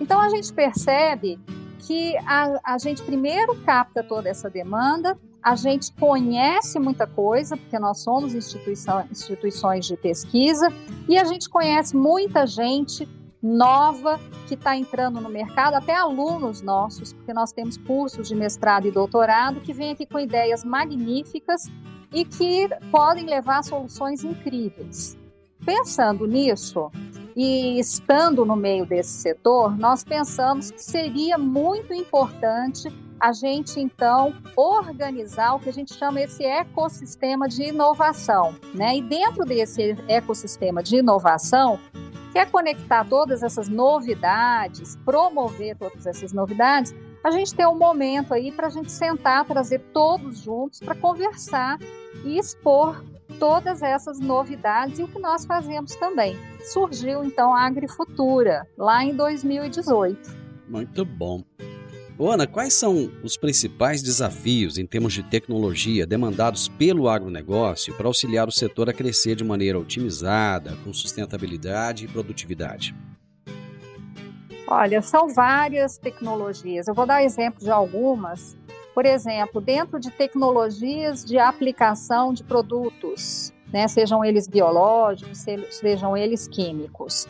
Então 0.00 0.20
a 0.20 0.28
gente 0.28 0.52
percebe 0.52 1.38
que 1.80 2.16
a, 2.18 2.74
a 2.74 2.78
gente 2.78 3.02
primeiro 3.02 3.54
capta 3.62 4.02
toda 4.02 4.28
essa 4.28 4.48
demanda, 4.48 5.18
a 5.42 5.54
gente 5.54 5.92
conhece 5.92 6.78
muita 6.78 7.06
coisa, 7.06 7.56
porque 7.56 7.78
nós 7.78 8.00
somos 8.00 8.34
instituição, 8.34 9.04
instituições 9.10 9.86
de 9.86 9.96
pesquisa, 9.96 10.72
e 11.06 11.18
a 11.18 11.24
gente 11.24 11.50
conhece 11.50 11.94
muita 11.94 12.46
gente 12.46 13.06
nova 13.44 14.18
que 14.48 14.54
está 14.54 14.74
entrando 14.74 15.20
no 15.20 15.28
mercado, 15.28 15.74
até 15.74 15.94
alunos 15.94 16.62
nossos, 16.62 17.12
porque 17.12 17.34
nós 17.34 17.52
temos 17.52 17.76
cursos 17.76 18.26
de 18.26 18.34
mestrado 18.34 18.88
e 18.88 18.90
doutorado 18.90 19.60
que 19.60 19.74
vêm 19.74 19.90
aqui 19.90 20.06
com 20.06 20.18
ideias 20.18 20.64
magníficas 20.64 21.70
e 22.10 22.24
que 22.24 22.70
podem 22.90 23.26
levar 23.26 23.62
soluções 23.62 24.24
incríveis. 24.24 25.18
Pensando 25.62 26.26
nisso 26.26 26.90
e 27.36 27.78
estando 27.78 28.46
no 28.46 28.56
meio 28.56 28.86
desse 28.86 29.12
setor, 29.12 29.76
nós 29.76 30.02
pensamos 30.02 30.70
que 30.70 30.82
seria 30.82 31.36
muito 31.36 31.92
importante 31.92 32.88
a 33.20 33.32
gente 33.32 33.78
então 33.78 34.34
organizar 34.56 35.54
o 35.54 35.60
que 35.60 35.68
a 35.68 35.72
gente 35.72 35.92
chama 35.94 36.20
esse 36.20 36.44
ecossistema 36.44 37.46
de 37.46 37.64
inovação, 37.64 38.54
né? 38.74 38.96
E 38.96 39.02
dentro 39.02 39.44
desse 39.44 39.96
ecossistema 40.08 40.82
de 40.82 40.96
inovação, 40.96 41.78
quer 42.34 42.50
conectar 42.50 43.08
todas 43.08 43.44
essas 43.44 43.68
novidades, 43.68 44.96
promover 45.04 45.76
todas 45.78 46.04
essas 46.04 46.32
novidades, 46.32 46.92
a 47.22 47.30
gente 47.30 47.54
tem 47.54 47.64
um 47.64 47.78
momento 47.78 48.34
aí 48.34 48.50
para 48.50 48.66
a 48.66 48.70
gente 48.70 48.90
sentar, 48.90 49.46
trazer 49.46 49.78
todos 49.92 50.40
juntos 50.40 50.80
para 50.80 50.96
conversar 50.96 51.78
e 52.24 52.36
expor 52.36 53.02
todas 53.38 53.82
essas 53.82 54.18
novidades 54.18 54.98
e 54.98 55.04
o 55.04 55.08
que 55.08 55.18
nós 55.20 55.46
fazemos 55.46 55.94
também. 55.94 56.36
Surgiu 56.72 57.24
então 57.24 57.54
a 57.54 57.66
Agrifutura, 57.66 58.66
lá 58.76 59.04
em 59.04 59.14
2018. 59.14 60.36
Muito 60.68 61.04
bom. 61.04 61.42
Ana, 62.18 62.46
quais 62.46 62.74
são 62.74 63.10
os 63.24 63.36
principais 63.36 64.00
desafios 64.00 64.78
em 64.78 64.86
termos 64.86 65.12
de 65.12 65.22
tecnologia 65.24 66.06
demandados 66.06 66.68
pelo 66.68 67.08
agronegócio 67.08 67.92
para 67.94 68.06
auxiliar 68.06 68.46
o 68.46 68.52
setor 68.52 68.88
a 68.88 68.92
crescer 68.92 69.34
de 69.34 69.42
maneira 69.42 69.78
otimizada, 69.78 70.76
com 70.84 70.92
sustentabilidade 70.92 72.04
e 72.04 72.08
produtividade? 72.08 72.94
Olha, 74.68 75.02
são 75.02 75.28
várias 75.28 75.98
tecnologias. 75.98 76.86
Eu 76.86 76.94
vou 76.94 77.04
dar 77.04 77.24
exemplo 77.24 77.60
de 77.60 77.70
algumas. 77.70 78.56
Por 78.94 79.04
exemplo, 79.04 79.60
dentro 79.60 79.98
de 79.98 80.10
tecnologias 80.10 81.24
de 81.24 81.36
aplicação 81.36 82.32
de 82.32 82.44
produtos, 82.44 83.52
né, 83.72 83.88
sejam 83.88 84.24
eles 84.24 84.46
biológicos, 84.46 85.44
sejam 85.70 86.16
eles 86.16 86.46
químicos. 86.46 87.26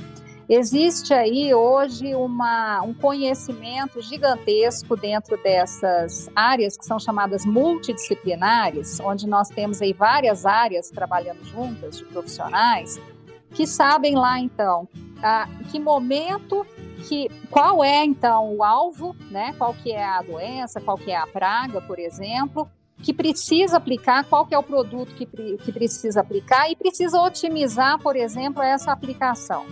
Existe 0.48 1.14
aí 1.14 1.54
hoje 1.54 2.14
uma, 2.14 2.82
um 2.82 2.92
conhecimento 2.92 4.00
gigantesco 4.02 4.94
dentro 4.94 5.42
dessas 5.42 6.28
áreas 6.36 6.76
que 6.76 6.84
são 6.84 6.98
chamadas 6.98 7.46
multidisciplinares, 7.46 9.00
onde 9.00 9.26
nós 9.26 9.48
temos 9.48 9.80
aí 9.80 9.94
várias 9.94 10.44
áreas 10.44 10.90
trabalhando 10.90 11.42
juntas 11.44 11.96
de 11.98 12.04
profissionais 12.04 13.00
que 13.54 13.66
sabem 13.66 14.16
lá 14.16 14.38
então 14.38 14.88
a, 15.22 15.48
que 15.70 15.78
momento 15.78 16.66
que 17.08 17.28
qual 17.50 17.82
é 17.82 18.04
então 18.04 18.54
o 18.54 18.64
alvo, 18.64 19.14
né? 19.30 19.54
Qual 19.56 19.72
que 19.74 19.92
é 19.92 20.04
a 20.04 20.22
doença, 20.22 20.80
qual 20.80 20.98
que 20.98 21.10
é 21.10 21.16
a 21.16 21.26
praga, 21.26 21.80
por 21.80 21.98
exemplo, 21.98 22.68
que 23.02 23.12
precisa 23.12 23.76
aplicar, 23.76 24.24
qual 24.24 24.46
que 24.46 24.54
é 24.54 24.58
o 24.58 24.62
produto 24.62 25.14
que, 25.14 25.26
que 25.26 25.72
precisa 25.72 26.20
aplicar 26.20 26.70
e 26.70 26.76
precisa 26.76 27.20
otimizar, 27.20 27.98
por 28.00 28.16
exemplo, 28.16 28.62
essa 28.62 28.92
aplicação. 28.92 29.66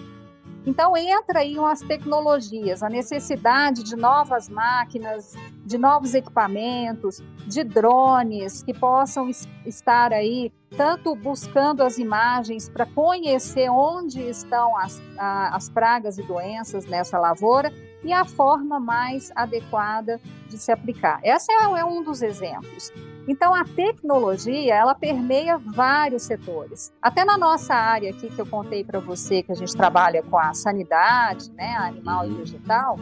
Então 0.64 0.96
entra 0.96 1.40
aí 1.40 1.58
umas 1.58 1.80
tecnologias, 1.80 2.82
a 2.82 2.88
necessidade 2.88 3.82
de 3.82 3.96
novas 3.96 4.48
máquinas, 4.48 5.34
de 5.64 5.76
novos 5.76 6.14
equipamentos, 6.14 7.20
de 7.46 7.64
drones 7.64 8.62
que 8.62 8.72
possam 8.72 9.28
estar 9.66 10.12
aí 10.12 10.52
tanto 10.76 11.14
buscando 11.16 11.82
as 11.82 11.98
imagens 11.98 12.68
para 12.68 12.86
conhecer 12.86 13.68
onde 13.70 14.20
estão 14.20 14.76
as, 14.78 15.02
a, 15.18 15.56
as 15.56 15.68
pragas 15.68 16.16
e 16.18 16.22
doenças 16.22 16.86
nessa 16.86 17.18
lavoura 17.18 17.72
e 18.04 18.12
a 18.12 18.24
forma 18.24 18.80
mais 18.80 19.30
adequada 19.34 20.20
de 20.48 20.58
se 20.58 20.70
aplicar. 20.70 21.20
Esse 21.22 21.50
é, 21.52 21.64
é 21.80 21.84
um 21.84 22.02
dos 22.02 22.22
exemplos. 22.22 22.92
Então, 23.28 23.54
a 23.54 23.64
tecnologia, 23.64 24.74
ela 24.74 24.94
permeia 24.94 25.56
vários 25.56 26.24
setores. 26.24 26.92
Até 27.00 27.24
na 27.24 27.38
nossa 27.38 27.72
área 27.72 28.10
aqui, 28.10 28.28
que 28.28 28.40
eu 28.40 28.46
contei 28.46 28.82
para 28.82 28.98
você, 28.98 29.42
que 29.42 29.52
a 29.52 29.54
gente 29.54 29.74
trabalha 29.76 30.22
com 30.24 30.36
a 30.36 30.52
sanidade, 30.52 31.52
né, 31.52 31.76
animal 31.76 32.26
e 32.26 32.30
uhum. 32.30 32.36
vegetal, 32.38 32.98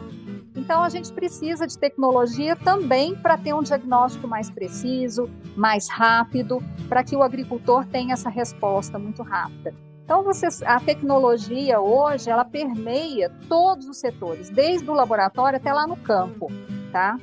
então 0.55 0.83
a 0.83 0.89
gente 0.89 1.11
precisa 1.11 1.65
de 1.65 1.77
tecnologia 1.77 2.55
também 2.55 3.15
para 3.15 3.37
ter 3.37 3.53
um 3.53 3.63
diagnóstico 3.63 4.27
mais 4.27 4.49
preciso, 4.49 5.29
mais 5.55 5.89
rápido, 5.89 6.61
para 6.87 7.03
que 7.03 7.15
o 7.15 7.23
agricultor 7.23 7.85
tenha 7.85 8.13
essa 8.13 8.29
resposta 8.29 8.99
muito 8.99 9.23
rápida. 9.23 9.73
Então, 10.11 10.23
você, 10.23 10.49
a 10.65 10.77
tecnologia 10.77 11.79
hoje, 11.79 12.29
ela 12.29 12.43
permeia 12.43 13.31
todos 13.47 13.87
os 13.87 13.95
setores, 13.95 14.49
desde 14.49 14.89
o 14.89 14.93
laboratório 14.93 15.55
até 15.55 15.71
lá 15.71 15.87
no 15.87 15.95
campo, 15.95 16.51
tá? 16.91 17.17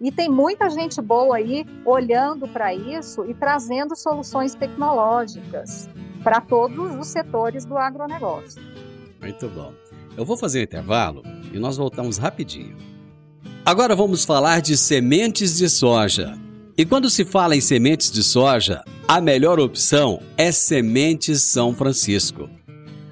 E 0.00 0.10
tem 0.10 0.28
muita 0.28 0.68
gente 0.68 1.00
boa 1.00 1.36
aí 1.36 1.64
olhando 1.84 2.48
para 2.48 2.74
isso 2.74 3.24
e 3.24 3.34
trazendo 3.34 3.94
soluções 3.94 4.52
tecnológicas 4.56 5.88
para 6.24 6.40
todos 6.40 6.96
os 6.96 7.06
setores 7.06 7.64
do 7.64 7.78
agronegócio. 7.78 8.60
Muito 9.20 9.48
bom. 9.50 9.72
Eu 10.16 10.24
vou 10.24 10.36
fazer 10.36 10.58
um 10.58 10.64
intervalo 10.64 11.22
e 11.52 11.58
nós 11.60 11.76
voltamos 11.76 12.18
rapidinho. 12.18 12.76
Agora 13.64 13.94
vamos 13.94 14.24
falar 14.24 14.60
de 14.60 14.76
sementes 14.76 15.56
de 15.56 15.68
soja. 15.68 16.36
E 16.78 16.86
quando 16.86 17.10
se 17.10 17.24
fala 17.24 17.56
em 17.56 17.60
sementes 17.60 18.08
de 18.08 18.22
soja, 18.22 18.84
a 19.08 19.20
melhor 19.20 19.58
opção 19.58 20.22
é 20.36 20.52
Sementes 20.52 21.42
São 21.42 21.74
Francisco. 21.74 22.48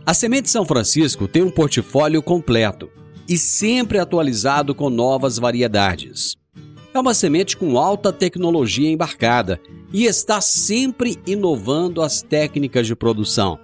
A 0.06 0.14
Semente 0.14 0.48
São 0.48 0.64
Francisco 0.64 1.26
tem 1.26 1.42
um 1.42 1.50
portfólio 1.50 2.22
completo 2.22 2.88
e 3.28 3.36
sempre 3.36 3.98
atualizado 3.98 4.72
com 4.72 4.88
novas 4.88 5.36
variedades. 5.36 6.36
É 6.94 7.00
uma 7.00 7.12
semente 7.12 7.56
com 7.56 7.76
alta 7.76 8.12
tecnologia 8.12 8.88
embarcada 8.88 9.60
e 9.92 10.04
está 10.04 10.40
sempre 10.40 11.18
inovando 11.26 12.02
as 12.02 12.22
técnicas 12.22 12.86
de 12.86 12.94
produção. 12.94 13.58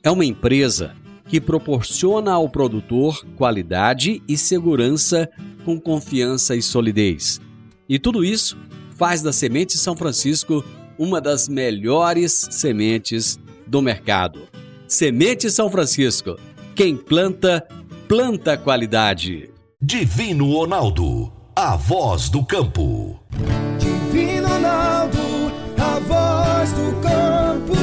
É 0.00 0.12
uma 0.12 0.24
empresa 0.24 0.94
que 1.26 1.40
proporciona 1.40 2.34
ao 2.34 2.48
produtor 2.48 3.26
qualidade 3.34 4.22
e 4.28 4.38
segurança 4.38 5.28
com 5.64 5.80
confiança 5.80 6.54
e 6.54 6.62
solidez. 6.62 7.40
E 7.88 7.98
tudo 7.98 8.24
isso 8.24 8.56
faz 8.98 9.22
da 9.22 9.32
Semente 9.32 9.78
São 9.78 9.96
Francisco 9.96 10.62
uma 10.98 11.20
das 11.20 11.48
melhores 11.48 12.48
sementes 12.50 13.38
do 13.66 13.80
mercado. 13.80 14.48
Semente 14.86 15.50
São 15.50 15.70
Francisco. 15.70 16.36
Quem 16.74 16.96
planta, 16.96 17.66
planta 18.06 18.58
qualidade. 18.58 19.50
Divino 19.80 20.52
Ronaldo 20.52 21.38
a 21.60 21.74
voz 21.74 22.28
do 22.28 22.44
campo. 22.44 23.18
Divino 23.80 24.46
Ronaldo, 24.46 25.18
a 25.76 25.98
voz 25.98 26.72
do 26.72 27.00
campo. 27.02 27.74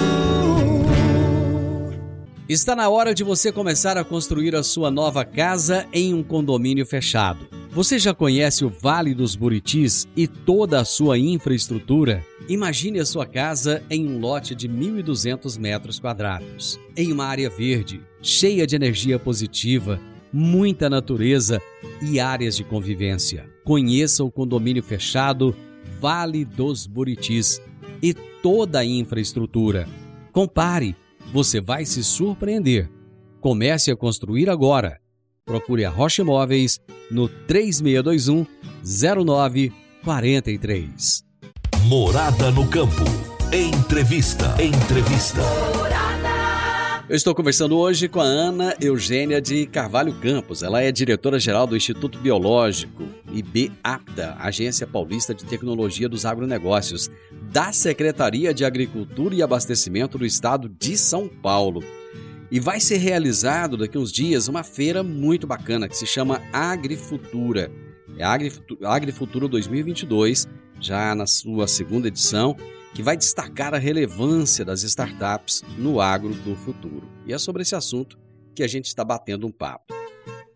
Está 2.47 2.73
na 2.73 2.87
hora 2.87 3.13
de 3.13 3.21
você 3.21 3.51
começar 3.51 3.97
a 3.97 4.05
construir 4.05 4.55
a 4.55 4.63
sua 4.63 4.89
nova 4.89 5.25
casa 5.25 5.85
em 5.91 6.13
um 6.13 6.23
condomínio 6.23 6.85
fechado. 6.85 7.49
Você 7.75 7.99
já 7.99 8.13
conhece 8.13 8.63
o 8.63 8.69
Vale 8.69 9.13
dos 9.13 9.35
Buritis 9.35 10.07
e 10.15 10.29
toda 10.29 10.79
a 10.79 10.85
sua 10.85 11.19
infraestrutura? 11.19 12.25
Imagine 12.47 13.01
a 13.01 13.05
sua 13.05 13.25
casa 13.25 13.83
em 13.89 14.07
um 14.07 14.17
lote 14.17 14.55
de 14.55 14.69
1.200 14.69 15.59
metros 15.59 15.99
quadrados, 15.99 16.79
em 16.95 17.11
uma 17.11 17.25
área 17.25 17.49
verde, 17.49 17.99
cheia 18.21 18.65
de 18.65 18.77
energia 18.77 19.19
positiva 19.19 19.99
muita 20.31 20.89
natureza 20.89 21.61
e 22.01 22.17
áreas 22.17 22.55
de 22.55 22.63
convivência. 22.63 23.45
Conheça 23.65 24.23
o 24.23 24.31
condomínio 24.31 24.81
fechado 24.81 25.53
Vale 25.99 26.45
dos 26.45 26.87
Buritis 26.87 27.61
e 28.01 28.13
toda 28.13 28.79
a 28.79 28.85
infraestrutura. 28.85 29.85
Compare, 30.31 30.95
você 31.33 31.59
vai 31.59 31.85
se 31.85 32.05
surpreender. 32.05 32.89
Comece 33.41 33.91
a 33.91 33.97
construir 33.97 34.49
agora. 34.49 35.04
Procure 35.45 35.85
a 35.85 35.89
Rocha 35.91 36.23
Imóveis 36.23 36.81
no 37.11 37.29
3621 37.29 38.47
0943. 38.83 41.23
Morada 41.83 42.49
no 42.49 42.67
campo. 42.67 43.03
Entrevista. 43.53 44.55
Entrevista. 44.59 45.41
Eu 47.07 47.15
estou 47.15 47.35
conversando 47.35 47.77
hoje 47.77 48.07
com 48.07 48.19
a 48.19 48.23
Ana 48.23 48.75
Eugênia 48.81 49.39
de 49.39 49.67
Carvalho 49.67 50.19
Campos. 50.19 50.63
Ela 50.63 50.81
é 50.81 50.91
diretora-geral 50.91 51.67
do 51.67 51.77
Instituto 51.77 52.17
Biológico, 52.17 53.03
IBAPTA, 53.31 54.35
Agência 54.39 54.87
Paulista 54.87 55.35
de 55.35 55.45
Tecnologia 55.45 56.09
dos 56.09 56.25
Agronegócios, 56.25 57.07
da 57.51 57.71
Secretaria 57.71 58.51
de 58.51 58.65
Agricultura 58.65 59.35
e 59.35 59.43
Abastecimento 59.43 60.17
do 60.17 60.25
Estado 60.25 60.67
de 60.67 60.97
São 60.97 61.27
Paulo. 61.27 61.83
E 62.51 62.59
vai 62.59 62.79
ser 62.79 62.97
realizado 62.97 63.75
daqui 63.75 63.97
uns 63.97 64.11
dias 64.11 64.47
uma 64.47 64.63
feira 64.63 65.03
muito 65.03 65.47
bacana 65.47 65.87
que 65.87 65.97
se 65.97 66.05
chama 66.05 66.41
Agrifutura. 66.53 67.71
É 68.17 68.23
Agrifutura 68.23 69.47
2022, 69.47 70.47
já 70.79 71.15
na 71.15 71.25
sua 71.25 71.67
segunda 71.67 72.07
edição 72.07 72.55
que 72.93 73.03
vai 73.03 73.17
destacar 73.17 73.73
a 73.73 73.77
relevância 73.77 74.63
das 74.63 74.83
startups 74.83 75.63
no 75.77 75.99
agro 75.99 76.33
do 76.33 76.55
futuro. 76.55 77.09
E 77.25 77.33
é 77.33 77.37
sobre 77.37 77.61
esse 77.61 77.75
assunto 77.75 78.17
que 78.55 78.63
a 78.63 78.67
gente 78.67 78.85
está 78.85 79.03
batendo 79.03 79.45
um 79.45 79.51
papo. 79.51 79.93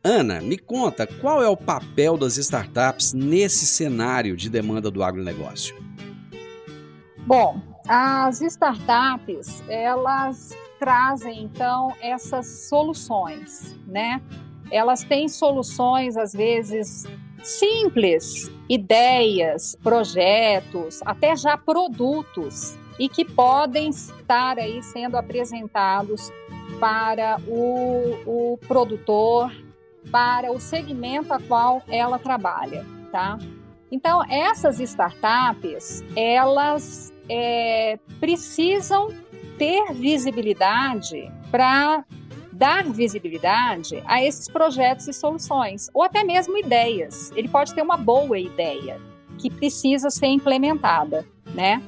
Ana, 0.02 0.39
me 0.39 0.58
conta 0.58 1.06
qual 1.06 1.43
é 1.43 1.49
o 1.49 1.58
papel 1.58 2.17
das 2.17 2.38
startups 2.38 3.12
nesse 3.12 3.65
cenário 3.65 4.38
de 4.38 4.49
demanda 4.49 4.89
do 4.89 5.04
agronegócio? 5.04 5.75
Bom, 7.28 7.62
as 7.86 8.39
startups, 8.39 9.62
elas 9.67 10.56
trazem 10.79 11.43
então 11.43 11.93
essas 12.01 12.67
soluções, 12.69 13.77
né? 13.85 14.21
Elas 14.71 15.03
têm 15.03 15.27
soluções 15.27 16.15
às 16.15 16.31
vezes 16.31 17.05
simples, 17.43 18.51
ideias, 18.67 19.75
projetos, 19.83 21.01
até 21.05 21.35
já 21.35 21.57
produtos 21.57 22.77
e 22.97 23.09
que 23.09 23.25
podem 23.25 23.89
estar 23.89 24.57
aí 24.57 24.81
sendo 24.83 25.17
apresentados 25.17 26.31
para 26.79 27.39
o, 27.47 28.53
o 28.53 28.57
produtor, 28.67 29.51
para 30.11 30.51
o 30.51 30.59
segmento 30.59 31.33
a 31.33 31.39
qual 31.39 31.81
ela 31.87 32.19
trabalha, 32.19 32.85
tá? 33.11 33.37
Então 33.91 34.23
essas 34.29 34.79
startups 34.79 36.03
elas 36.15 37.13
é, 37.27 37.97
precisam 38.19 39.09
ter 39.60 39.93
visibilidade 39.93 41.30
para 41.52 42.04
dar 42.52 42.84
visibilidade 42.86 44.02
a 44.08 44.24
esses 44.24 44.48
projetos 44.48 45.08
e 45.08 45.13
soluções, 45.13 45.89
ou 45.93 46.02
até 46.02 46.24
mesmo 46.24 46.58
ideias. 46.58 47.32
Ele 47.36 47.48
pode 47.48 47.74
ter 47.74 47.82
uma 47.82 47.98
boa 47.98 48.39
ideia 48.39 49.00
que 49.38 49.50
precisa 49.50 50.10
ser 50.10 50.28
implementada, 50.28 51.26
né? 51.54 51.82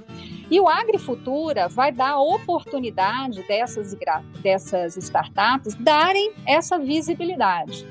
E 0.50 0.60
o 0.60 0.68
Agrifutura 0.68 1.70
vai 1.70 1.92
dar 1.92 2.12
a 2.12 2.22
oportunidade 2.22 3.42
dessas, 3.44 3.98
dessas 4.42 4.98
startups 4.98 5.74
darem 5.76 6.34
essa 6.46 6.78
visibilidade. 6.78 7.86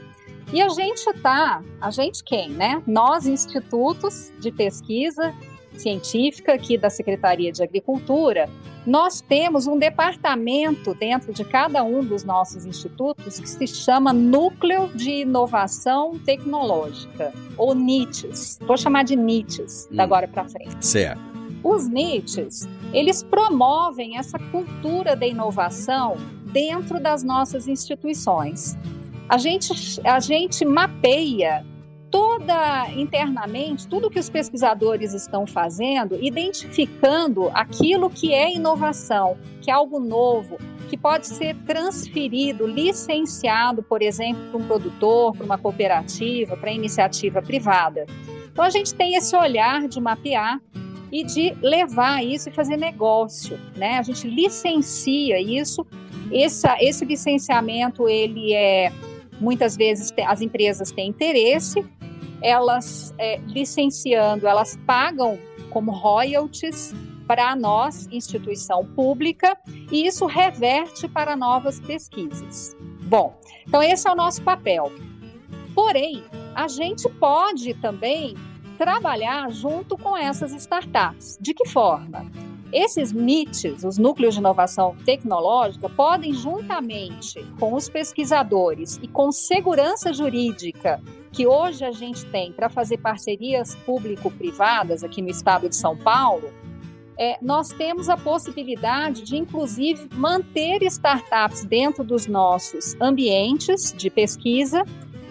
E 0.53 0.61
a 0.61 0.69
gente 0.69 1.07
está, 1.09 1.63
a 1.81 1.91
gente 1.91 2.23
quem, 2.23 2.51
né? 2.51 2.83
Nós, 2.87 3.27
institutos 3.27 4.33
de 4.41 4.51
pesquisa 4.51 5.35
científica 5.77 6.55
aqui 6.55 6.77
da 6.77 6.91
Secretaria 6.91 7.53
de 7.53 7.63
Agricultura, 7.63 8.49
nós 8.87 9.21
temos 9.21 9.67
um 9.67 9.79
departamento 9.79 10.95
dentro 10.95 11.33
de 11.33 11.45
cada 11.45 11.85
um 11.85 12.03
dos 12.03 12.25
nossos 12.25 12.65
institutos 12.65 13.39
que 13.39 13.49
se 13.49 13.67
chama 13.67 14.13
Núcleo 14.13 14.89
de 14.95 15.23
Inovação 15.23 16.19
Tecnológica, 16.19 17.33
ou 17.57 17.75
NITES. 17.75 18.59
Vou 18.67 18.77
chamar 18.77 19.05
de 19.05 19.17
NITES 19.17 19.89
da 19.91 20.03
hum. 20.03 20.07
agora 20.07 20.29
para 20.29 20.45
frente. 20.47 20.85
Certo. 20.85 21.21
Os 21.63 21.87
NITES, 21.89 22.67
eles 22.93 23.23
promovem 23.23 24.17
essa 24.17 24.39
cultura 24.39 25.15
da 25.15 25.27
inovação 25.27 26.17
dentro 26.47 26.99
das 26.99 27.23
nossas 27.23 27.69
instituições. 27.69 28.77
A 29.29 29.37
gente, 29.37 30.01
a 30.05 30.19
gente 30.21 30.65
mapeia 30.65 31.65
toda 32.11 32.91
internamente, 32.91 33.87
tudo 33.87 34.11
que 34.11 34.19
os 34.19 34.29
pesquisadores 34.29 35.15
estão 35.15 35.47
fazendo, 35.47 36.19
identificando 36.21 37.49
aquilo 37.55 38.11
que 38.11 38.35
é 38.35 38.53
inovação, 38.53 39.39
que 39.61 39.71
é 39.71 39.75
algo 39.75 40.01
novo, 40.01 40.59
que 40.89 40.97
pode 40.97 41.29
ser 41.29 41.55
transferido, 41.67 42.67
licenciado, 42.67 43.83
por 43.83 44.03
exemplo, 44.03 44.43
para 44.51 44.59
um 44.59 44.67
produtor, 44.67 45.37
para 45.37 45.47
uma 45.47 45.57
cooperativa, 45.57 46.57
para 46.57 46.73
iniciativa 46.73 47.41
privada. 47.41 48.07
Então 48.53 48.65
a 48.65 48.71
gente 48.71 48.93
tem 48.95 49.15
esse 49.15 49.37
olhar 49.37 49.87
de 49.87 50.01
mapear 50.01 50.61
e 51.13 51.25
de 51.25 51.55
levar 51.63 52.25
isso 52.25 52.49
e 52.49 52.53
fazer 52.53 52.77
negócio, 52.77 53.59
né? 53.77 53.99
A 53.99 54.03
gente 54.03 54.29
licencia 54.29 55.41
isso. 55.41 55.87
Essa, 56.33 56.77
esse 56.81 57.05
licenciamento 57.05 58.09
ele 58.09 58.53
é 58.53 58.93
muitas 59.41 59.77
vezes 59.77 60.13
as 60.27 60.41
empresas 60.41 60.93
têm 60.93 61.09
interesse, 61.09 61.85
elas 62.43 63.15
é, 63.19 63.39
licenciando, 63.47 64.47
elas 64.47 64.79
pagam 64.87 65.39
como 65.71 65.93
royalties 65.93 66.93
para 67.27 67.55
nós, 67.55 68.09
instituição 68.11 68.85
pública, 68.85 69.57
e 69.93 70.07
isso 70.07 70.27
reverte 70.27 71.07
para 71.07 71.37
novas 71.37 71.79
pesquisas. 71.79 72.77
Bom, 73.03 73.39
então 73.67 73.83
esse 73.83 74.09
é 74.09 74.13
o 74.13 74.17
nosso 74.17 74.43
papel. 74.43 74.91
Porém, 75.75 76.25
a 76.55 76.67
gente 76.67 77.09
pode 77.09 77.75
também 77.75 78.35
trabalhar 78.77 79.51
junto 79.51 79.97
com 79.97 80.17
essas 80.17 80.53
startups. 80.53 81.39
De 81.41 81.55
que 81.55 81.69
forma? 81.69 82.27
Esses 82.73 83.13
MITs, 83.13 83.85
os 83.85 83.99
núcleos 83.99 84.35
de 84.35 84.41
inovação 84.41 84.95
tecnológica, 85.05 85.89
podem, 85.89 86.33
juntamente 86.33 87.45
com 87.59 87.75
os 87.75 87.89
pesquisadores 87.89 88.99
e 89.03 89.09
com 89.09 89.33
segurança 89.33 90.13
jurídica, 90.13 91.03
que 91.33 91.47
hoje 91.47 91.85
a 91.85 91.91
gente 91.91 92.25
tem 92.27 92.53
para 92.53 92.69
fazer 92.69 92.99
parcerias 92.99 93.75
público-privadas 93.87 95.03
aqui 95.03 95.21
no 95.21 95.29
estado 95.29 95.69
de 95.69 95.75
São 95.75 95.97
Paulo, 95.97 96.51
é, 97.19 97.37
nós 97.43 97.69
temos 97.69 98.09
a 98.09 98.17
possibilidade 98.17 99.23
de, 99.23 99.37
inclusive, 99.37 100.09
manter 100.15 100.83
startups 100.85 101.65
dentro 101.65 102.03
dos 102.03 102.27
nossos 102.27 102.97
ambientes 103.01 103.93
de 103.93 104.09
pesquisa 104.09 104.83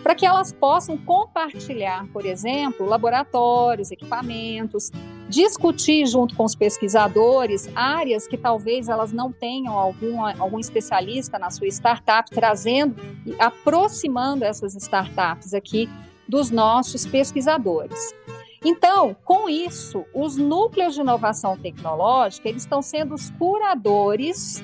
para 0.04 0.16
que 0.16 0.26
elas 0.26 0.52
possam 0.52 0.98
compartilhar, 0.98 2.08
por 2.08 2.26
exemplo, 2.26 2.86
laboratórios, 2.86 3.92
equipamentos, 3.92 4.92
discutir 5.28 6.06
junto 6.08 6.36
com 6.36 6.44
os 6.44 6.56
pesquisadores 6.56 7.70
áreas 7.76 8.28
que 8.28 8.38
talvez 8.38 8.90
elas 8.90 9.12
não 9.12 9.32
tenham 9.32 9.78
algum, 9.78 10.26
algum 10.26 10.60
especialista 10.60 11.38
na 11.38 11.52
sua 11.52 11.68
startup, 11.68 12.30
trazendo 12.30 12.96
e 13.26 13.36
aproximando 13.40 14.44
essas 14.44 14.76
startups 14.76 15.54
aqui 15.54 15.90
dos 16.28 16.50
nossos 16.50 17.06
pesquisadores. 17.06 18.14
Então, 18.64 19.16
com 19.24 19.50
isso, 19.50 20.06
os 20.14 20.36
núcleos 20.36 20.94
de 20.94 21.02
inovação 21.02 21.58
tecnológica 21.58 22.50
eles 22.50 22.64
estão 22.64 22.82
sendo 22.82 23.16
os 23.16 23.30
curadores 23.32 24.62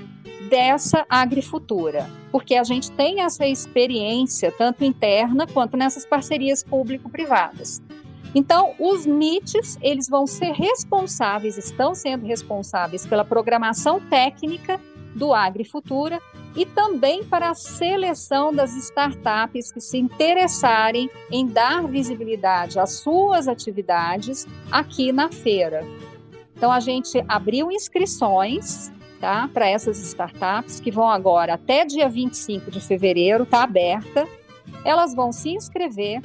dessa 0.49 1.05
agricultura, 1.09 2.09
porque 2.31 2.55
a 2.55 2.63
gente 2.63 2.91
tem 2.91 3.21
essa 3.21 3.47
experiência 3.47 4.51
tanto 4.51 4.83
interna 4.83 5.47
quanto 5.47 5.77
nessas 5.77 6.05
parcerias 6.05 6.63
público-privadas. 6.63 7.81
Então, 8.35 8.75
os 8.77 9.05
NITs, 9.05 9.77
eles 9.81 10.09
vão 10.09 10.27
ser 10.27 10.51
responsáveis, 10.51 11.57
estão 11.57 11.95
sendo 11.95 12.25
responsáveis 12.25 13.05
pela 13.07 13.23
programação 13.23 14.01
técnica 14.01 14.79
do 15.15 15.33
Agrifutura 15.33 16.21
e 16.55 16.65
também 16.65 17.23
para 17.23 17.49
a 17.49 17.55
seleção 17.55 18.53
das 18.53 18.75
startups 18.75 19.71
que 19.71 19.81
se 19.81 19.97
interessarem 19.97 21.09
em 21.31 21.47
dar 21.47 21.87
visibilidade 21.87 22.79
às 22.79 22.99
suas 22.99 23.47
atividades 23.47 24.45
aqui 24.71 25.11
na 25.11 25.31
feira. 25.31 25.83
Então, 26.55 26.71
a 26.71 26.79
gente 26.79 27.23
abriu 27.27 27.71
inscrições 27.71 28.91
tá? 29.19 29.49
Para 29.53 29.67
essas 29.67 29.97
startups 29.97 30.79
que 30.79 30.91
vão 30.91 31.09
agora 31.09 31.53
até 31.55 31.85
dia 31.85 32.07
25 32.07 32.69
de 32.69 32.79
fevereiro, 32.79 33.45
tá 33.45 33.63
aberta. 33.63 34.27
Elas 34.83 35.15
vão 35.15 35.31
se 35.31 35.49
inscrever, 35.49 36.21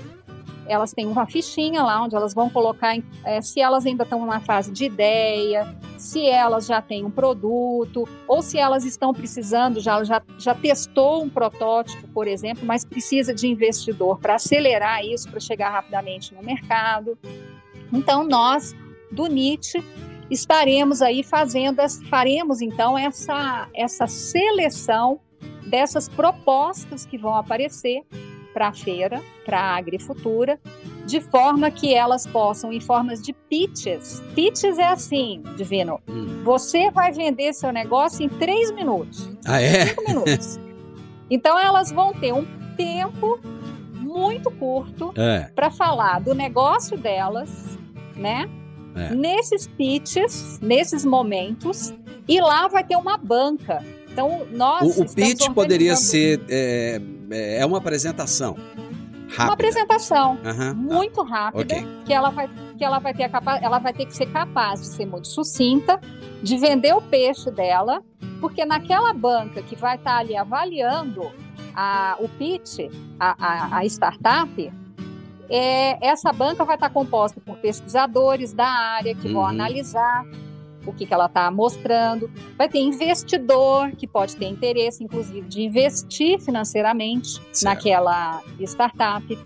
elas 0.67 0.93
têm 0.93 1.07
uma 1.07 1.27
fichinha 1.27 1.83
lá 1.83 2.03
onde 2.03 2.15
elas 2.15 2.33
vão 2.33 2.49
colocar 2.49 2.97
é, 3.25 3.41
se 3.41 3.61
elas 3.61 3.85
ainda 3.85 4.05
estão 4.05 4.21
numa 4.21 4.41
fase 4.41 4.71
de 4.71 4.85
ideia, 4.85 5.75
se 6.01 6.27
elas 6.27 6.67
já 6.67 6.81
têm 6.81 7.05
um 7.05 7.11
produto, 7.11 8.09
ou 8.27 8.43
se 8.43 8.59
elas 8.59 8.85
estão 8.85 9.13
precisando, 9.13 9.81
já, 9.81 10.03
já, 10.03 10.23
já 10.39 10.55
testou 10.55 11.23
um 11.23 11.29
protótipo, 11.29 12.09
por 12.09 12.27
exemplo, 12.27 12.65
mas 12.65 12.85
precisa 12.85 13.35
de 13.35 13.47
investidor 13.47 14.19
para 14.19 14.37
acelerar 14.37 15.05
isso, 15.05 15.29
para 15.31 15.39
chegar 15.39 15.71
rapidamente 15.71 16.35
no 16.35 16.43
mercado. 16.43 17.19
Então, 17.93 18.25
nós, 18.25 18.75
do 19.13 19.27
NIT, 19.27 19.83
estaremos 20.31 21.03
aí 21.03 21.23
fazendo, 21.23 21.83
faremos 22.09 22.63
então 22.63 22.97
essa, 22.97 23.69
essa 23.75 24.07
seleção 24.07 25.21
dessas 25.67 26.09
propostas 26.09 27.05
que 27.05 27.19
vão 27.19 27.35
aparecer 27.35 28.03
para 28.53 28.69
a 28.69 28.73
feira, 28.73 29.23
para 29.45 29.61
a 29.61 29.77
Agrifutura, 29.77 30.59
de 31.11 31.21
forma 31.21 31.71
que 31.71 31.93
elas 31.93 32.25
possam, 32.27 32.73
em 32.73 32.81
formas 32.81 33.21
de 33.21 33.33
pitches. 33.33 34.23
Pitches 34.35 34.79
é 34.79 34.87
assim, 34.87 35.43
Divino. 35.57 36.01
Hum. 36.09 36.43
Você 36.45 36.91
vai 36.91 37.11
vender 37.11 37.53
seu 37.53 37.73
negócio 37.73 38.25
em 38.25 38.29
três 38.29 38.71
minutos. 38.71 39.29
Ah, 39.45 39.61
é? 39.61 39.87
Cinco 39.87 40.05
minutos. 40.07 40.61
então 41.29 41.59
elas 41.59 41.91
vão 41.91 42.13
ter 42.15 42.33
um 42.33 42.47
tempo 42.77 43.41
muito 43.93 44.51
curto 44.53 45.13
é. 45.17 45.51
para 45.55 45.71
falar 45.71 46.21
do 46.21 46.35
negócio 46.35 46.97
delas, 46.97 47.51
né? 48.17 48.49
É. 48.95 49.15
Nesses 49.15 49.67
pitches, 49.67 50.59
nesses 50.61 51.05
momentos, 51.05 51.93
e 52.29 52.41
lá 52.41 52.69
vai 52.69 52.85
ter 52.85 52.97
uma 52.97 53.17
banca. 53.17 53.85
Então, 54.13 54.47
nós. 54.53 54.97
O, 54.97 55.03
o 55.03 55.15
pitch 55.15 55.49
poderia 55.51 55.97
ser. 55.97 56.41
É, 56.49 57.01
é, 57.31 57.59
é 57.59 57.67
uma 57.67 57.79
apresentação. 57.79 58.57
Rápida. 59.31 59.45
Uma 59.45 59.53
apresentação 59.53 60.39
uhum. 60.45 60.75
muito 60.75 61.23
rápida, 61.23 61.77
okay. 61.77 61.89
que, 62.05 62.13
ela 62.13 62.31
vai, 62.31 62.49
que 62.77 62.85
ela 62.85 62.99
vai 62.99 63.15
ter 63.15 63.29
capa, 63.29 63.59
ela 63.63 63.79
vai 63.79 63.93
ter 63.93 64.07
que 64.07 64.15
ser 64.15 64.27
capaz 64.27 64.81
de 64.81 64.87
ser 64.89 65.07
muito 65.07 65.29
sucinta, 65.29 66.01
de 66.43 66.57
vender 66.57 66.95
o 66.95 67.01
peixe 67.01 67.51
dela, 67.51 68.03
porque 68.41 68.65
naquela 68.65 69.13
banca 69.13 69.63
que 69.63 69.77
vai 69.77 69.97
estar 69.97 70.19
ali 70.19 70.37
avaliando 70.37 71.31
a, 71.75 72.17
o 72.19 72.29
pitch, 72.29 72.81
a, 73.21 73.37
a, 73.39 73.79
a 73.79 73.85
startup, 73.85 74.73
é, 75.49 76.07
essa 76.07 76.33
banca 76.33 76.65
vai 76.65 76.75
estar 76.75 76.91
composta 76.91 77.41
por 77.41 77.57
pesquisadores 77.59 78.53
da 78.53 78.67
área 78.67 79.15
que 79.15 79.29
uhum. 79.29 79.35
vão 79.35 79.47
analisar 79.47 80.25
o 80.87 80.93
que, 80.93 81.07
que 81.07 81.15
ela 81.15 81.27
está 81.27 81.51
mostrando. 81.51 82.31
Vai 82.57 82.69
ter 82.69 82.79
investidor 82.79 83.93
que 83.93 84.07
pode 84.07 84.37
ter 84.37 84.47
interesse, 84.47 85.03
inclusive, 85.03 85.43
de 85.43 85.63
investir 85.63 86.41
financeiramente 86.41 87.41
certo. 87.53 87.65
naquela 87.65 88.43
startup. 88.61 89.39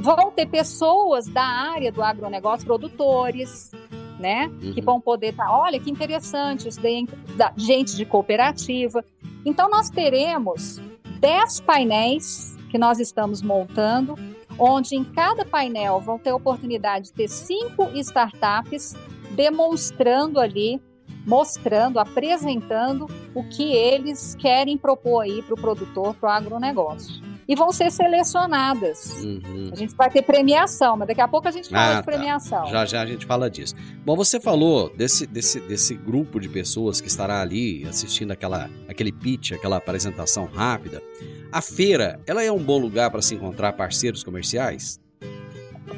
Vão 0.00 0.30
ter 0.30 0.46
pessoas 0.46 1.26
da 1.26 1.44
área 1.44 1.92
do 1.92 2.02
agronegócio, 2.02 2.66
produtores, 2.66 3.70
né? 4.18 4.46
Uhum. 4.62 4.72
Que 4.72 4.80
vão 4.80 5.00
poder 5.00 5.30
estar, 5.30 5.46
tá, 5.46 5.56
olha 5.56 5.78
que 5.78 5.90
interessante, 5.90 6.68
isso 6.68 6.80
daí, 6.80 7.06
é 7.38 7.52
gente 7.56 7.96
de 7.96 8.04
cooperativa. 8.04 9.04
Então, 9.44 9.68
nós 9.68 9.90
teremos 9.90 10.80
10 11.20 11.60
painéis 11.60 12.56
que 12.70 12.78
nós 12.78 12.98
estamos 12.98 13.42
montando 13.42 14.16
onde 14.58 14.96
em 14.96 15.04
cada 15.04 15.44
painel 15.44 16.00
vão 16.00 16.18
ter 16.18 16.30
a 16.30 16.36
oportunidade 16.36 17.06
de 17.06 17.12
ter 17.12 17.28
cinco 17.28 17.90
startups 17.94 18.94
demonstrando 19.34 20.40
ali, 20.40 20.80
mostrando, 21.26 21.98
apresentando 21.98 23.06
o 23.34 23.44
que 23.44 23.72
eles 23.72 24.34
querem 24.34 24.76
propor 24.76 25.20
aí 25.20 25.42
para 25.42 25.54
o 25.54 25.60
produtor, 25.60 26.14
para 26.14 26.28
o 26.28 26.32
agronegócio. 26.32 27.22
E 27.46 27.56
vão 27.56 27.72
ser 27.72 27.90
selecionadas. 27.90 29.22
Uhum. 29.22 29.70
A 29.72 29.76
gente 29.76 29.94
vai 29.96 30.08
ter 30.08 30.22
premiação, 30.22 30.96
mas 30.96 31.08
daqui 31.08 31.20
a 31.20 31.28
pouco 31.28 31.48
a 31.48 31.50
gente 31.50 31.68
fala 31.68 31.84
ah, 31.84 31.88
de 31.88 31.96
tá. 31.96 32.02
premiação. 32.02 32.62
Tá. 32.62 32.70
Já 32.70 32.86
já 32.86 33.02
a 33.02 33.06
gente 33.06 33.26
fala 33.26 33.50
disso. 33.50 33.74
Bom, 34.04 34.16
você 34.16 34.40
falou 34.40 34.88
desse, 34.94 35.26
desse, 35.26 35.60
desse 35.60 35.94
grupo 35.94 36.38
de 36.38 36.48
pessoas 36.48 37.00
que 37.00 37.08
estará 37.08 37.40
ali 37.40 37.84
assistindo 37.86 38.30
aquela, 38.30 38.70
aquele 38.88 39.12
pitch, 39.12 39.52
aquela 39.52 39.76
apresentação 39.76 40.46
rápida. 40.46 41.02
A 41.50 41.60
feira, 41.60 42.20
ela 42.26 42.42
é 42.42 42.50
um 42.50 42.62
bom 42.62 42.78
lugar 42.78 43.10
para 43.10 43.20
se 43.20 43.34
encontrar 43.34 43.72
parceiros 43.72 44.22
comerciais? 44.22 45.00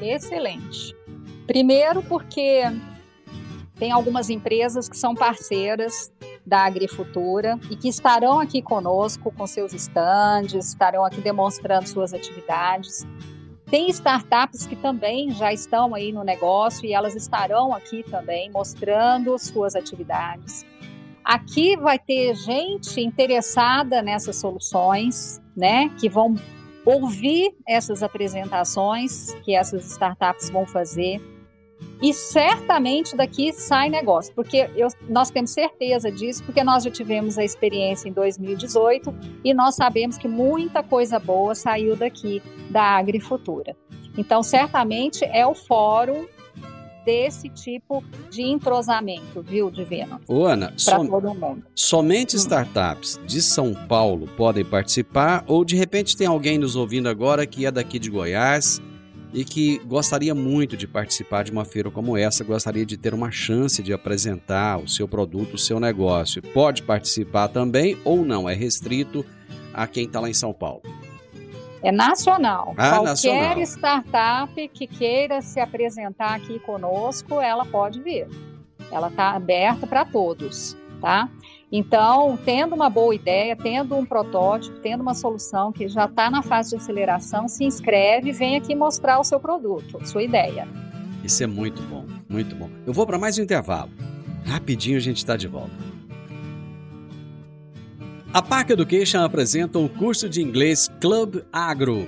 Excelente. 0.03 0.97
Primeiro 1.47 2.03
porque 2.03 2.65
tem 3.77 3.91
algumas 3.91 4.31
empresas 4.31 4.89
que 4.89 4.97
são 4.97 5.15
parceiras 5.15 6.13
da 6.47 6.65
Agrifutura 6.65 7.59
e 7.71 7.77
que 7.77 7.89
estarão 7.89 8.39
aqui 8.39 8.63
conosco 8.63 9.33
com 9.33 9.47
seus 9.47 9.73
estandes, 9.73 10.69
estarão 10.69 11.05
aqui 11.05 11.21
demonstrando 11.21 11.89
suas 11.89 12.13
atividades. 12.13 13.07
Tem 13.71 13.89
startups 13.89 14.67
que 14.67 14.77
também 14.77 15.31
já 15.31 15.53
estão 15.53 15.95
aí 15.95 16.13
no 16.13 16.23
negócio 16.23 16.87
e 16.87 16.93
elas 16.93 17.17
estarão 17.17 17.75
aqui 17.75 18.05
também 18.05 18.51
mostrando 18.51 19.37
suas 19.39 19.75
atividades. 19.75 20.65
Aqui 21.25 21.75
vai 21.77 21.99
ter 21.99 22.35
gente 22.37 23.01
interessada 23.01 24.03
nessas 24.03 24.37
soluções, 24.37 25.41
né, 25.57 25.89
que 25.99 26.09
vão 26.09 26.35
ouvir 26.85 27.55
essas 27.67 28.03
apresentações 28.03 29.35
que 29.43 29.55
essas 29.57 29.91
startups 29.91 30.51
vão 30.51 30.67
fazer. 30.67 31.21
E 32.03 32.13
certamente 32.13 33.17
daqui 33.17 33.53
sai 33.53 33.89
negócio, 33.89 34.33
porque 34.35 34.69
eu, 34.77 34.89
nós 35.09 35.31
temos 35.31 35.51
certeza 35.53 36.11
disso, 36.11 36.43
porque 36.45 36.63
nós 36.63 36.85
já 36.85 36.91
tivemos 36.91 37.39
a 37.39 37.45
experiência 37.45 38.09
em 38.09 38.13
2018 38.13 39.15
e 39.45 39.55
nós 39.55 39.75
sabemos 39.77 40.19
que 40.19 40.29
muita 40.29 40.83
coisa 40.83 41.19
boa 41.19 41.55
saiu 41.55 41.97
daqui 41.97 42.43
da 42.71 42.83
Agrifutura. 42.99 43.75
Então, 44.19 44.43
certamente 44.43 45.25
é 45.25 45.47
o 45.47 45.55
fórum 45.55 46.27
desse 47.05 47.49
tipo 47.51 48.03
de 48.31 48.43
entrosamento, 48.43 49.43
viu, 49.43 49.71
Divino? 49.71 50.21
Ô, 50.27 50.47
Ana, 50.47 50.73
som- 50.77 51.07
todo 51.07 51.35
mundo. 51.35 51.63
somente 51.75 52.35
startups 52.37 53.21
de 53.27 53.43
São 53.43 53.75
Paulo 53.75 54.27
podem 54.39 54.65
participar 54.65 55.45
ou 55.47 55.65
de 55.67 55.77
repente 55.77 56.17
tem 56.17 56.27
alguém 56.27 56.57
nos 56.59 56.77
ouvindo 56.77 57.07
agora 57.09 57.47
que 57.47 57.67
é 57.67 57.71
daqui 57.71 57.99
de 57.99 58.09
Goiás 58.09 58.81
e 59.35 59.45
que 59.45 59.79
gostaria 59.81 60.33
muito 60.35 60.77
de 60.77 60.87
participar 60.87 61.43
de 61.43 61.51
uma 61.51 61.65
feira 61.65 61.91
como 61.91 62.17
essa, 62.17 62.45
gostaria 62.45 62.87
de 62.87 62.97
ter 62.97 63.13
uma 63.13 63.33
chance 63.33 63.83
de 63.83 63.93
apresentar 63.93 64.79
o 64.79 64.89
seu 64.89 65.09
produto, 65.09 65.55
o 65.55 65.59
seu 65.59 65.81
negócio. 65.81 66.41
Pode 66.41 66.85
participar 66.85 67.49
também 67.49 67.99
ou 68.05 68.25
não? 68.25 68.49
É 68.49 68.55
restrito 68.55 69.27
a 69.75 69.89
quem 69.89 70.05
está 70.05 70.21
lá 70.21 70.31
em 70.31 70.35
São 70.35 70.55
Paulo. 70.55 70.83
É 71.83 71.91
nacional. 71.91 72.75
Ah, 72.79 72.91
Qualquer 72.91 73.09
nacional. 73.11 73.61
startup 73.63 74.69
que 74.69 74.87
queira 74.87 75.43
se 75.43 75.59
apresentar 75.59 76.35
aqui 76.35 76.61
conosco, 76.61 77.41
ela 77.41 77.67
pode 77.67 78.01
vir. 78.01 78.29
Ela 78.91 79.09
está 79.09 79.33
aberta 79.33 79.87
para 79.87 80.05
todos, 80.05 80.77
tá? 81.01 81.29
Então, 81.77 82.39
tendo 82.45 82.73
uma 82.73 82.89
boa 82.89 83.13
ideia, 83.13 83.57
tendo 83.57 83.97
um 83.97 84.07
protótipo, 84.07 84.79
tendo 84.79 85.01
uma 85.01 85.13
solução 85.13 85.73
que 85.73 85.89
já 85.89 86.05
está 86.05 86.31
na 86.31 86.41
fase 86.41 86.71
de 86.71 86.77
aceleração, 86.77 87.49
se 87.49 87.65
inscreve 87.65 88.29
e 88.29 88.33
vem 88.33 88.57
aqui 88.57 88.77
mostrar 88.77 89.19
o 89.19 89.25
seu 89.25 89.41
produto, 89.41 89.99
sua 90.07 90.23
ideia. 90.23 90.69
Isso 91.25 91.43
é 91.43 91.49
muito 91.49 91.83
bom, 91.83 92.07
muito 92.29 92.55
bom. 92.55 92.71
Eu 92.87 92.93
vou 92.93 93.05
para 93.05 93.19
mais 93.19 93.37
um 93.41 93.43
intervalo. 93.43 93.91
Rapidinho 94.45 94.97
a 94.97 95.01
gente 95.01 95.17
está 95.17 95.37
de 95.37 95.49
volta. 95.49 95.73
A 98.33 98.41
Park 98.41 98.71
Education 98.71 99.25
apresenta 99.25 99.77
o 99.77 99.89
curso 99.89 100.29
de 100.29 100.41
inglês 100.41 100.89
Club 101.01 101.43
Agro. 101.53 102.07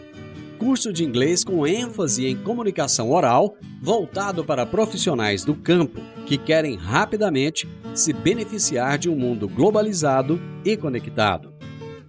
Curso 0.61 0.93
de 0.93 1.05
inglês 1.05 1.43
com 1.43 1.67
ênfase 1.67 2.25
em 2.25 2.37
comunicação 2.37 3.11
oral, 3.11 3.57
voltado 3.83 4.45
para 4.45 4.65
profissionais 4.65 5.45
do 5.45 5.57
campo 5.57 6.01
que 6.27 6.37
querem 6.37 6.75
rapidamente 6.75 7.69
se 7.95 8.13
beneficiar 8.13 8.99
de 8.99 9.09
um 9.09 9.17
mundo 9.17 9.49
globalizado 9.49 10.41
e 10.65 10.77
conectado. 10.77 11.55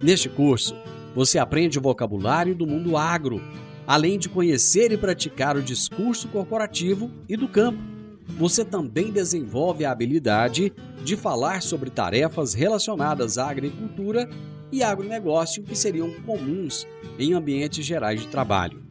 Neste 0.02 0.28
curso, 0.28 0.74
você 1.14 1.38
aprende 1.38 1.78
o 1.78 1.82
vocabulário 1.82 2.54
do 2.54 2.66
mundo 2.66 2.96
agro, 2.96 3.40
além 3.86 4.18
de 4.18 4.28
conhecer 4.28 4.92
e 4.92 4.98
praticar 4.98 5.56
o 5.56 5.62
discurso 5.62 6.28
corporativo 6.28 7.10
e 7.28 7.36
do 7.36 7.48
campo. 7.48 7.78
Você 8.36 8.64
também 8.64 9.10
desenvolve 9.10 9.84
a 9.84 9.92
habilidade 9.92 10.72
de 11.02 11.16
falar 11.16 11.62
sobre 11.62 11.88
tarefas 11.88 12.52
relacionadas 12.52 13.38
à 13.38 13.48
agricultura 13.48 14.28
e 14.70 14.82
agronegócio 14.82 15.62
que 15.62 15.74
seriam 15.74 16.10
comuns 16.26 16.86
em 17.18 17.32
ambientes 17.32 17.86
gerais 17.86 18.20
de 18.20 18.28
trabalho. 18.28 18.82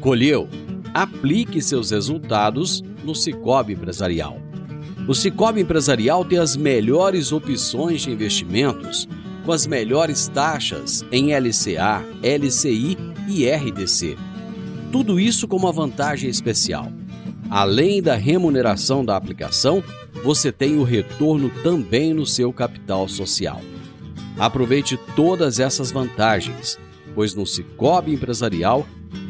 Colheu? 0.00 0.48
Aplique 0.92 1.62
seus 1.62 1.92
resultados 1.92 2.82
no 3.04 3.14
Cicobi 3.14 3.74
Empresarial. 3.74 4.38
O 5.06 5.14
Cicobi 5.14 5.60
Empresarial 5.60 6.24
tem 6.24 6.40
as 6.40 6.56
melhores 6.56 7.30
opções 7.30 8.02
de 8.02 8.10
investimentos 8.10 9.08
com 9.44 9.52
as 9.52 9.68
melhores 9.68 10.26
taxas 10.26 11.04
em 11.12 11.32
LCA, 11.32 12.04
LCI 12.24 12.98
e 13.28 13.48
RDC. 13.48 14.16
Tudo 14.90 15.20
isso 15.20 15.46
com 15.46 15.56
uma 15.56 15.70
vantagem 15.70 16.28
especial. 16.28 16.90
Além 17.50 18.02
da 18.02 18.14
remuneração 18.14 19.04
da 19.04 19.16
aplicação, 19.16 19.82
você 20.24 20.50
tem 20.50 20.76
o 20.78 20.82
retorno 20.82 21.50
também 21.62 22.12
no 22.12 22.26
seu 22.26 22.52
capital 22.52 23.08
social. 23.08 23.60
Aproveite 24.38 24.98
todas 25.14 25.60
essas 25.60 25.90
vantagens, 25.90 26.78
pois 27.14 27.34
no 27.34 27.46
Cicobi 27.46 28.14
Empresarial 28.14 28.86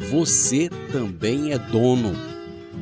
você 0.09 0.69
também 0.91 1.53
é 1.53 1.57
dono. 1.57 2.15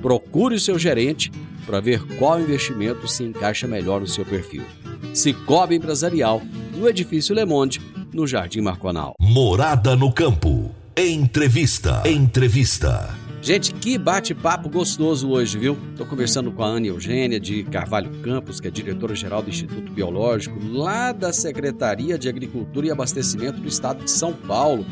Procure 0.02 0.56
o 0.56 0.60
seu 0.60 0.80
gerente 0.80 1.32
para 1.66 1.80
ver 1.80 2.02
qual 2.18 2.40
investimento 2.40 3.08
se 3.08 3.24
encaixa 3.24 3.68
melhor 3.68 4.02
no 4.02 4.08
seu 4.08 4.26
perfil. 4.26 4.64
Cicobi 5.14 5.76
Empresarial, 5.76 6.42
no 6.76 6.88
Edifício 6.88 7.36
Le 7.36 7.46
Monde, 7.46 7.82
no 8.14 8.26
Jardim 8.26 8.62
Marconal. 8.62 9.14
Morada 9.20 9.96
no 9.96 10.12
campo. 10.12 10.72
Entrevista. 10.96 12.04
Entrevista. 12.06 13.25
Gente, 13.46 13.76
que 13.76 13.96
bate-papo 13.96 14.68
gostoso 14.68 15.30
hoje, 15.30 15.60
viu? 15.60 15.78
Estou 15.92 16.08
conversando 16.08 16.52
com 16.52 16.64
a 16.64 16.68
Ana 16.68 16.88
Eugênia 16.88 17.40
de 17.40 17.64
Carvalho 17.66 18.10
Campos, 18.24 18.60
que 18.60 18.68
é 18.68 18.72
diretora-geral 18.72 19.44
do 19.44 19.52
Instituto 19.52 19.92
Biológico, 19.92 20.58
lá 20.68 21.12
da 21.12 21.32
Secretaria 21.32 22.18
de 22.18 22.28
Agricultura 22.28 22.88
e 22.88 22.92
Abastecimento 22.92 23.62
do 23.62 23.68
Estado 23.68 24.04
de 24.04 24.10
São 24.10 24.34
Paulo. 24.34 24.84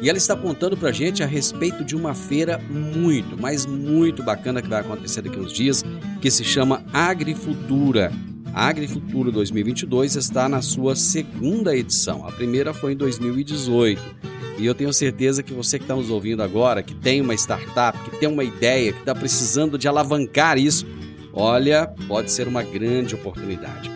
E 0.00 0.08
ela 0.08 0.16
está 0.16 0.34
contando 0.34 0.74
pra 0.74 0.90
gente 0.90 1.22
a 1.22 1.26
respeito 1.26 1.84
de 1.84 1.94
uma 1.94 2.14
feira 2.14 2.56
muito, 2.70 3.36
mas 3.38 3.66
muito 3.66 4.22
bacana 4.22 4.62
que 4.62 4.68
vai 4.70 4.80
acontecer 4.80 5.20
daqui 5.20 5.38
a 5.38 5.42
uns 5.42 5.52
dias, 5.52 5.84
que 6.18 6.30
se 6.30 6.44
chama 6.44 6.82
Agrifutura. 6.90 8.10
A 8.54 8.68
Agrifutura 8.68 9.30
2022 9.30 10.16
está 10.16 10.48
na 10.48 10.62
sua 10.62 10.96
segunda 10.96 11.76
edição. 11.76 12.26
A 12.26 12.32
primeira 12.32 12.72
foi 12.72 12.94
em 12.94 12.96
2018. 12.96 14.37
E 14.58 14.66
eu 14.66 14.74
tenho 14.74 14.92
certeza 14.92 15.42
que 15.42 15.54
você 15.54 15.78
que 15.78 15.84
está 15.84 15.94
nos 15.94 16.10
ouvindo 16.10 16.42
agora, 16.42 16.82
que 16.82 16.94
tem 16.94 17.20
uma 17.20 17.34
startup, 17.34 17.98
que 18.10 18.18
tem 18.18 18.28
uma 18.28 18.42
ideia, 18.42 18.92
que 18.92 18.98
está 18.98 19.14
precisando 19.14 19.78
de 19.78 19.86
alavancar 19.86 20.58
isso, 20.58 20.84
olha, 21.32 21.86
pode 22.08 22.32
ser 22.32 22.48
uma 22.48 22.62
grande 22.62 23.14
oportunidade. 23.14 23.90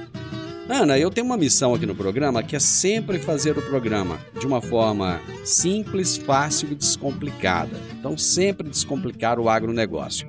Ana, 0.68 0.96
eu 0.98 1.11
tenho 1.11 1.27
uma 1.27 1.37
missão 1.37 1.75
aqui 1.75 1.85
no 1.85 1.94
programa 1.94 2.42
que 2.42 2.55
é 2.55 2.61
sempre 2.61 3.18
fazer 3.18 3.59
o 3.59 3.62
programa 3.62 4.18
de 4.38 4.46
uma 4.46 4.61
forma 4.61 5.20
simples, 5.44 6.16
fácil 6.16 6.70
e 6.70 6.75
descomplicada. 6.75 7.77
Então, 7.98 8.16
sempre 8.16 8.70
descomplicar 8.70 9.40
o 9.40 9.48
agronegócio. 9.48 10.27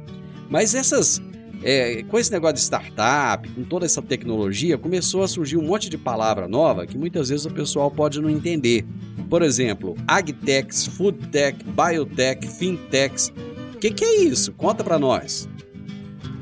Mas 0.49 0.73
essas. 0.73 1.21
é, 1.63 2.03
com 2.03 2.17
esse 2.17 2.31
negócio 2.31 2.55
de 2.55 2.61
startup, 2.61 3.47
com 3.47 3.63
toda 3.63 3.85
essa 3.85 4.01
tecnologia, 4.01 4.77
começou 4.77 5.23
a 5.23 5.27
surgir 5.27 5.55
um 5.55 5.63
monte 5.63 5.89
de 5.89 5.97
palavra 5.97 6.47
nova 6.47 6.85
que 6.85 6.97
muitas 6.97 7.29
vezes 7.29 7.45
o 7.45 7.51
pessoal 7.51 7.89
pode 7.89 8.19
não 8.19 8.29
entender. 8.29 8.85
Por 9.33 9.41
exemplo, 9.41 9.95
agtechs, 10.07 10.85
foodtech, 10.85 11.57
biotech, 11.65 12.47
fintechs. 12.47 13.33
O 13.73 13.79
que, 13.79 13.89
que 13.89 14.05
é 14.05 14.17
isso? 14.17 14.53
Conta 14.53 14.83
para 14.83 14.99
nós. 14.99 15.49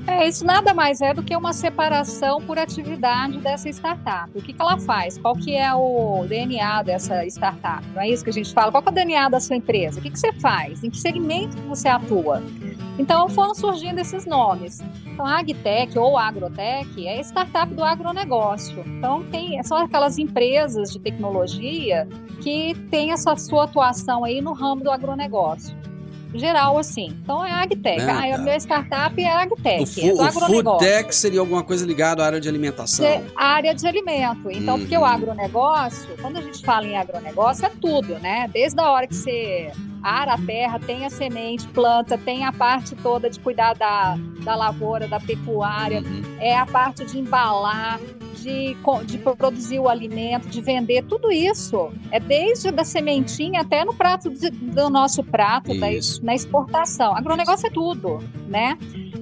É, 0.08 0.28
isso 0.28 0.46
nada 0.46 0.74
mais 0.74 1.00
é 1.02 1.14
do 1.14 1.24
que 1.24 1.36
uma 1.36 1.54
separação 1.54 2.42
por 2.42 2.58
atividade 2.58 3.38
dessa 3.40 3.70
startup. 3.70 4.30
O 4.36 4.42
que, 4.42 4.54
que 4.54 4.62
ela 4.62 4.78
faz? 4.78 5.18
Qual 5.18 5.36
que 5.36 5.56
é 5.56 5.74
o 5.74 6.26
DNA 6.28 6.84
dessa 6.84 7.26
startup? 7.28 7.86
Não 7.94 8.02
é 8.02 8.10
isso 8.10 8.24
que 8.24 8.30
a 8.30 8.34
gente 8.34 8.54
fala? 8.54 8.72
Qual 8.72 8.84
é 8.86 8.90
o 8.90 8.92
DNA 8.92 9.30
da 9.30 9.40
sua 9.40 9.56
empresa? 9.56 10.00
O 10.00 10.04
que, 10.04 10.10
que 10.10 10.20
você 10.20 10.34
faz? 10.34 10.84
Em 10.84 10.90
que 10.90 10.98
segmento 10.98 11.56
você 11.64 11.88
atua? 11.88 12.42
Então 12.98 13.30
foram 13.30 13.56
surgindo 13.56 14.00
esses 14.00 14.26
nomes. 14.26 14.82
Então, 15.06 15.26
a 15.26 15.40
Agtech 15.40 15.98
ou 15.98 16.18
Agrotech 16.18 17.08
é 17.08 17.20
a 17.20 17.22
startup 17.22 17.74
do 17.74 17.84
agronegócio. 17.84 18.84
Então, 18.86 19.24
tem, 19.26 19.62
são 19.64 19.78
aquelas 19.78 20.18
empresas 20.18 20.92
de 20.92 21.00
tecnologia 21.00 22.08
que 22.42 22.74
têm 22.90 23.12
essa 23.12 23.36
sua 23.36 23.66
atuação 23.66 24.24
aí 24.24 24.42
no 24.42 24.54
ramo 24.54 24.84
do 24.84 24.92
agronegócio. 24.92 25.76
Geral, 26.34 26.78
assim. 26.78 27.08
Então, 27.24 27.46
é 27.46 27.52
a 27.52 27.62
Agtech. 27.64 28.02
Ah, 28.02 28.36
a 28.36 28.38
minha 28.38 28.58
startup 28.58 29.22
é 29.22 29.28
a 29.30 29.42
Agtech, 29.42 29.80
O, 29.80 29.84
é 29.84 29.86
fu 29.86 30.18
do 30.18 30.24
o 30.24 30.32
foodtech 30.32 31.14
seria 31.16 31.40
alguma 31.40 31.64
coisa 31.64 31.86
ligada 31.86 32.24
à 32.24 32.26
área 32.28 32.40
de 32.40 32.48
alimentação. 32.48 33.06
É 33.06 33.22
área 33.36 33.74
de 33.76 33.86
alimento. 33.88 34.50
Então, 34.50 34.80
porque 34.80 34.96
Uhum. 34.96 35.04
o 35.04 35.06
agronegócio, 35.06 36.10
quando 36.22 36.38
a 36.38 36.42
gente 36.42 36.64
fala 36.64 36.86
em 36.88 36.98
agronegócio, 36.98 37.66
é 37.66 37.70
tudo, 37.82 38.18
né? 38.20 38.50
Desde 38.54 38.80
a 38.80 38.90
hora 38.90 39.08
que 39.08 39.16
você 39.16 39.72
ara 40.04 40.34
a 40.34 40.38
terra, 40.38 40.80
tem 40.80 41.06
a 41.06 41.10
semente, 41.10 41.68
planta, 41.68 42.18
tem 42.18 42.44
a 42.46 42.52
parte 42.52 42.96
toda 42.96 43.30
de 43.30 43.40
cuidar 43.40 43.76
da, 43.76 44.18
da 44.44 44.56
lavoura, 44.56 45.08
da 45.08 45.20
pecuária, 45.20 46.02
Uhum. 46.02 46.22
é 46.40 46.58
a 46.58 46.66
parte 46.66 47.06
de 47.06 47.20
embalar, 47.20 48.00
de, 48.42 48.76
de 49.06 49.18
produzir 49.18 49.80
o 49.80 49.88
alimento, 49.88 50.50
de 50.50 50.62
vender, 50.62 51.04
tudo 51.04 51.32
isso. 51.32 51.92
É 52.12 52.20
desde 52.20 52.72
da 52.72 52.84
sementinha 52.84 53.62
até 53.62 53.86
no 53.86 53.94
prato 53.94 54.30
de, 54.30 54.50
do 54.50 54.90
nosso 54.90 55.24
prato, 55.24 55.78
da, 55.80 55.88
na 56.24 56.36
exportação. 56.36 57.16
Agronegócio 57.16 57.68
é 57.68 57.70
tudo, 57.70 58.20
né? 58.48 58.78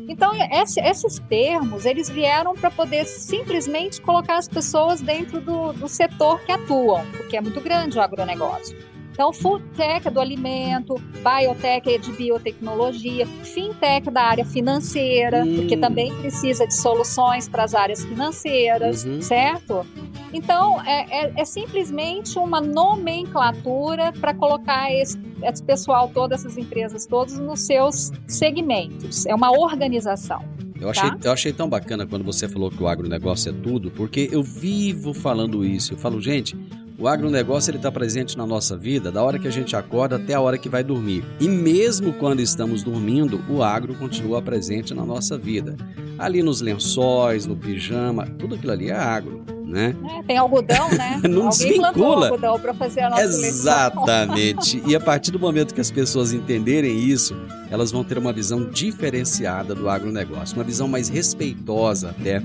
Então, 0.08 0.32
esse, 0.52 0.80
esses 0.82 1.20
termos, 1.30 1.86
eles 1.86 2.10
vieram 2.10 2.56
para 2.56 2.72
poder 2.72 3.06
simplesmente 3.06 4.02
colocar 4.02 4.38
as 4.38 4.48
pessoas 4.48 5.02
dentro 5.02 5.40
do, 5.40 5.72
do 5.74 5.88
setor 5.88 6.42
que 6.42 6.52
atuam, 6.52 7.06
porque 7.16 7.38
é 7.38 7.42
muito 7.42 7.62
grande 7.62 7.98
o 7.98 8.02
agronegócio. 8.02 8.76
Então, 9.20 9.34
Food 9.34 9.66
Tech 9.76 10.08
é 10.08 10.10
do 10.10 10.22
alimento, 10.22 10.96
Biotech 10.96 11.94
é 11.94 11.98
de 11.98 12.10
biotecnologia, 12.14 13.28
Fintech 13.44 14.10
da 14.10 14.22
área 14.22 14.46
financeira, 14.46 15.44
hum. 15.44 15.58
porque 15.58 15.76
também 15.76 16.16
precisa 16.16 16.66
de 16.66 16.74
soluções 16.74 17.50
para 17.50 17.66
as 17.66 17.76
áreas 17.76 18.06
financeiras, 18.06 19.04
uhum. 19.04 19.22
certo? 19.22 19.86
Então, 20.32 20.82
é, 20.84 21.26
é, 21.26 21.34
é, 21.36 21.44
simplesmente 21.44 22.40
uma 22.40 22.62
nomenclatura 22.62 24.14
para 24.22 24.34
colocar 24.34 24.90
esse, 24.90 25.20
esse 25.44 25.64
pessoal, 25.64 26.10
todas 26.14 26.46
essas 26.46 26.58
empresas, 26.58 27.06
todos 27.06 27.38
nos 27.38 27.60
seus 27.60 28.14
segmentos. 28.26 29.26
É 29.26 29.36
uma 29.36 29.52
organização. 29.52 30.46
Eu 30.80 30.90
achei, 30.90 31.10
tá? 31.10 31.18
eu 31.24 31.34
achei 31.34 31.52
tão 31.52 31.68
bacana 31.68 32.08
quando 32.08 32.24
você 32.24 32.48
falou 32.48 32.72
que 32.72 32.82
o 32.82 32.88
agronegócio 32.88 33.50
é 33.50 33.54
tudo, 33.54 33.92
porque 33.92 34.30
eu 34.32 34.42
vivo 34.42 35.14
falando 35.14 35.66
isso. 35.66 35.94
Eu 35.94 35.98
falo, 35.98 36.22
gente, 36.22 36.56
o 37.00 37.08
agronegócio 37.08 37.74
está 37.74 37.90
presente 37.92 38.38
na 38.38 38.46
nossa 38.46 38.76
vida 38.76 39.10
da 39.10 39.24
hora 39.24 39.40
que 39.40 39.48
a 39.48 39.52
gente 39.52 39.76
acorda 39.76 40.18
até 40.18 40.34
a 40.34 40.42
hora 40.42 40.58
que 40.58 40.68
vai 40.68 40.84
dormir. 40.84 41.24
E 41.40 41.48
mesmo 41.48 42.12
quando 42.14 42.42
estamos 42.42 42.84
dormindo, 42.84 43.42
o 43.50 43.64
agro 43.64 43.96
continua 43.96 44.42
presente 44.42 44.94
na 44.94 45.06
nossa 45.06 45.38
vida. 45.38 45.78
Ali 46.18 46.44
nos 46.44 46.60
lençóis, 46.60 47.46
no 47.46 47.56
pijama, 47.56 48.28
tudo 48.38 48.56
aquilo 48.56 48.74
ali 48.74 48.90
é 48.90 48.96
agro. 48.96 49.42
Né? 49.66 49.96
É, 50.18 50.24
tem 50.24 50.36
algodão, 50.38 50.90
né? 50.90 51.22
Não 51.30 51.48
Alguém 51.48 51.50
desvincula. 51.50 52.26
algodão 52.26 52.60
para 52.60 52.74
fazer 52.74 53.02
a 53.02 53.12
nossa 53.12 53.24
Exatamente. 53.24 54.82
e 54.86 54.96
a 54.96 55.00
partir 55.00 55.30
do 55.30 55.40
momento 55.40 55.76
que 55.76 55.82
as 55.82 55.92
pessoas 55.92 56.34
entenderem 56.34 56.98
isso, 56.98 57.36
elas 57.70 57.92
vão 57.92 58.04
ter 58.04 58.18
uma 58.18 58.34
visão 58.34 58.66
diferenciada 58.66 59.76
do 59.76 59.88
agronegócio, 59.88 60.58
uma 60.58 60.64
visão 60.64 60.88
mais 60.88 61.08
respeitosa 61.08 62.10
até 62.10 62.42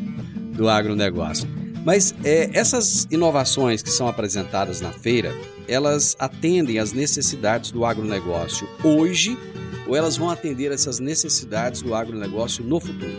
do 0.52 0.68
agronegócio. 0.68 1.63
Mas 1.84 2.14
é, 2.24 2.48
essas 2.54 3.06
inovações 3.10 3.82
que 3.82 3.90
são 3.90 4.08
apresentadas 4.08 4.80
na 4.80 4.90
feira, 4.90 5.32
elas 5.68 6.16
atendem 6.18 6.78
às 6.78 6.92
necessidades 6.92 7.70
do 7.70 7.84
agronegócio 7.84 8.66
hoje 8.82 9.38
ou 9.86 9.94
elas 9.94 10.16
vão 10.16 10.30
atender 10.30 10.72
essas 10.72 10.98
necessidades 10.98 11.82
do 11.82 11.94
agronegócio 11.94 12.64
no 12.64 12.80
futuro? 12.80 13.12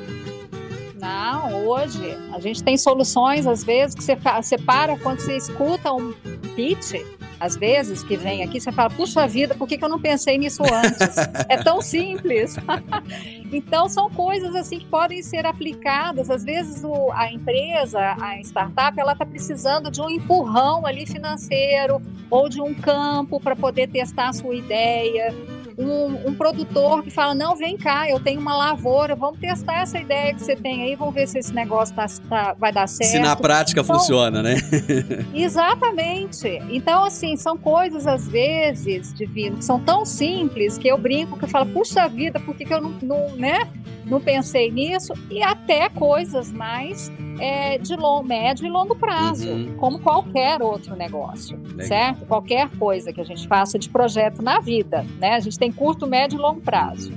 Não, 0.99 1.67
hoje. 1.67 2.17
A 2.33 2.39
gente 2.39 2.63
tem 2.63 2.75
soluções, 2.75 3.45
às 3.45 3.63
vezes, 3.63 3.95
que 3.95 4.03
você, 4.03 4.15
você 4.15 4.57
para 4.57 4.97
quando 4.97 5.19
você 5.19 5.37
escuta 5.37 5.93
um 5.93 6.11
pitch, 6.55 6.95
às 7.39 7.55
vezes, 7.55 8.03
que 8.03 8.15
vem 8.15 8.43
aqui, 8.43 8.59
você 8.59 8.71
fala, 8.71 8.89
puxa 8.89 9.27
vida, 9.27 9.55
por 9.55 9.67
que, 9.67 9.77
que 9.77 9.83
eu 9.83 9.89
não 9.89 9.99
pensei 9.99 10.37
nisso 10.37 10.63
antes? 10.63 11.17
é 11.49 11.57
tão 11.57 11.81
simples. 11.81 12.55
então, 13.51 13.89
são 13.89 14.09
coisas 14.09 14.55
assim 14.55 14.79
que 14.79 14.85
podem 14.85 15.21
ser 15.21 15.45
aplicadas. 15.45 16.29
Às 16.29 16.43
vezes, 16.43 16.83
o, 16.83 17.11
a 17.11 17.31
empresa, 17.31 17.99
a 18.19 18.39
startup, 18.41 18.99
ela 18.99 19.13
está 19.13 19.25
precisando 19.25 19.91
de 19.91 20.01
um 20.01 20.09
empurrão 20.09 20.85
ali 20.85 21.05
financeiro 21.05 22.01
ou 22.29 22.49
de 22.49 22.61
um 22.61 22.73
campo 22.73 23.39
para 23.39 23.55
poder 23.55 23.87
testar 23.87 24.29
a 24.29 24.33
sua 24.33 24.55
ideia 24.55 25.33
um, 25.77 26.29
um, 26.29 26.35
produtor 26.35 27.03
que 27.03 27.09
fala: 27.09 27.33
não, 27.33 27.55
vem 27.55 27.77
cá, 27.77 28.09
eu 28.09 28.19
tenho 28.19 28.39
uma 28.39 28.55
lavoura, 28.55 29.15
vamos 29.15 29.39
testar 29.39 29.81
essa 29.81 29.99
ideia 29.99 30.33
que 30.33 30.41
você 30.41 30.55
tem 30.55 30.83
aí, 30.83 30.95
vamos 30.95 31.13
ver 31.13 31.27
se 31.27 31.39
esse 31.39 31.53
negócio 31.53 31.95
tá, 31.95 32.05
tá 32.29 32.53
vai 32.53 32.71
dar 32.71 32.87
certo. 32.87 33.11
Se 33.11 33.19
na 33.19 33.35
prática 33.35 33.81
então, 33.81 33.95
funciona, 33.95 34.41
né? 34.41 34.55
exatamente. 35.33 36.47
Então, 36.69 37.03
assim, 37.03 37.35
são 37.35 37.57
coisas, 37.57 38.07
às 38.07 38.27
vezes, 38.27 39.13
Divino, 39.13 39.57
que 39.57 39.65
são 39.65 39.79
tão 39.79 40.05
simples 40.05 40.77
que 40.77 40.87
eu 40.87 40.97
brinco, 40.97 41.37
que 41.37 41.45
eu 41.45 41.49
falo: 41.49 41.65
puxa 41.71 42.07
vida, 42.07 42.39
por 42.39 42.55
que, 42.55 42.65
que 42.65 42.73
eu 42.73 42.81
não, 42.81 42.91
não, 43.01 43.35
né, 43.35 43.67
não 44.05 44.21
pensei 44.21 44.71
nisso? 44.71 45.13
E 45.29 45.41
até 45.41 45.89
coisas 45.89 46.51
mais 46.51 47.11
é, 47.39 47.77
de 47.77 47.95
long, 47.95 48.23
médio 48.23 48.65
e 48.65 48.69
longo 48.69 48.95
prazo, 48.95 49.49
uhum. 49.49 49.75
como 49.77 49.99
qualquer 49.99 50.61
outro 50.61 50.95
negócio, 50.95 51.57
Legal. 51.57 51.87
certo? 51.87 52.25
Qualquer 52.25 52.69
coisa 52.77 53.11
que 53.11 53.21
a 53.21 53.25
gente 53.25 53.47
faça 53.47 53.77
de 53.77 53.89
projeto 53.89 54.41
na 54.41 54.59
vida, 54.59 55.05
né? 55.19 55.31
A 55.31 55.39
gente 55.39 55.57
tem 55.57 55.71
curto, 55.71 56.07
médio 56.07 56.37
e 56.37 56.41
longo 56.41 56.61
prazo. 56.61 57.13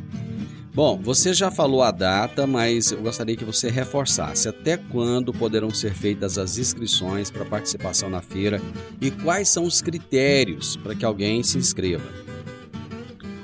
Bom, 0.79 0.97
você 0.97 1.35
já 1.35 1.51
falou 1.51 1.83
a 1.83 1.91
data, 1.91 2.47
mas 2.47 2.93
eu 2.93 3.01
gostaria 3.01 3.37
que 3.37 3.45
você 3.45 3.69
reforçasse 3.69 4.49
até 4.49 4.77
quando 4.77 5.33
poderão 5.33 5.71
ser 5.71 5.93
feitas 5.93 6.39
as 6.39 6.57
inscrições 6.57 7.33
para 7.33 7.45
participação 7.45 8.09
na 8.09 8.23
feira 8.23 8.63
e 9.01 9.11
quais 9.11 9.49
são 9.49 9.65
os 9.65 9.83
critérios 9.83 10.77
para 10.77 10.95
que 10.95 11.05
alguém 11.05 11.43
se 11.43 11.59
inscreva. 11.59 12.28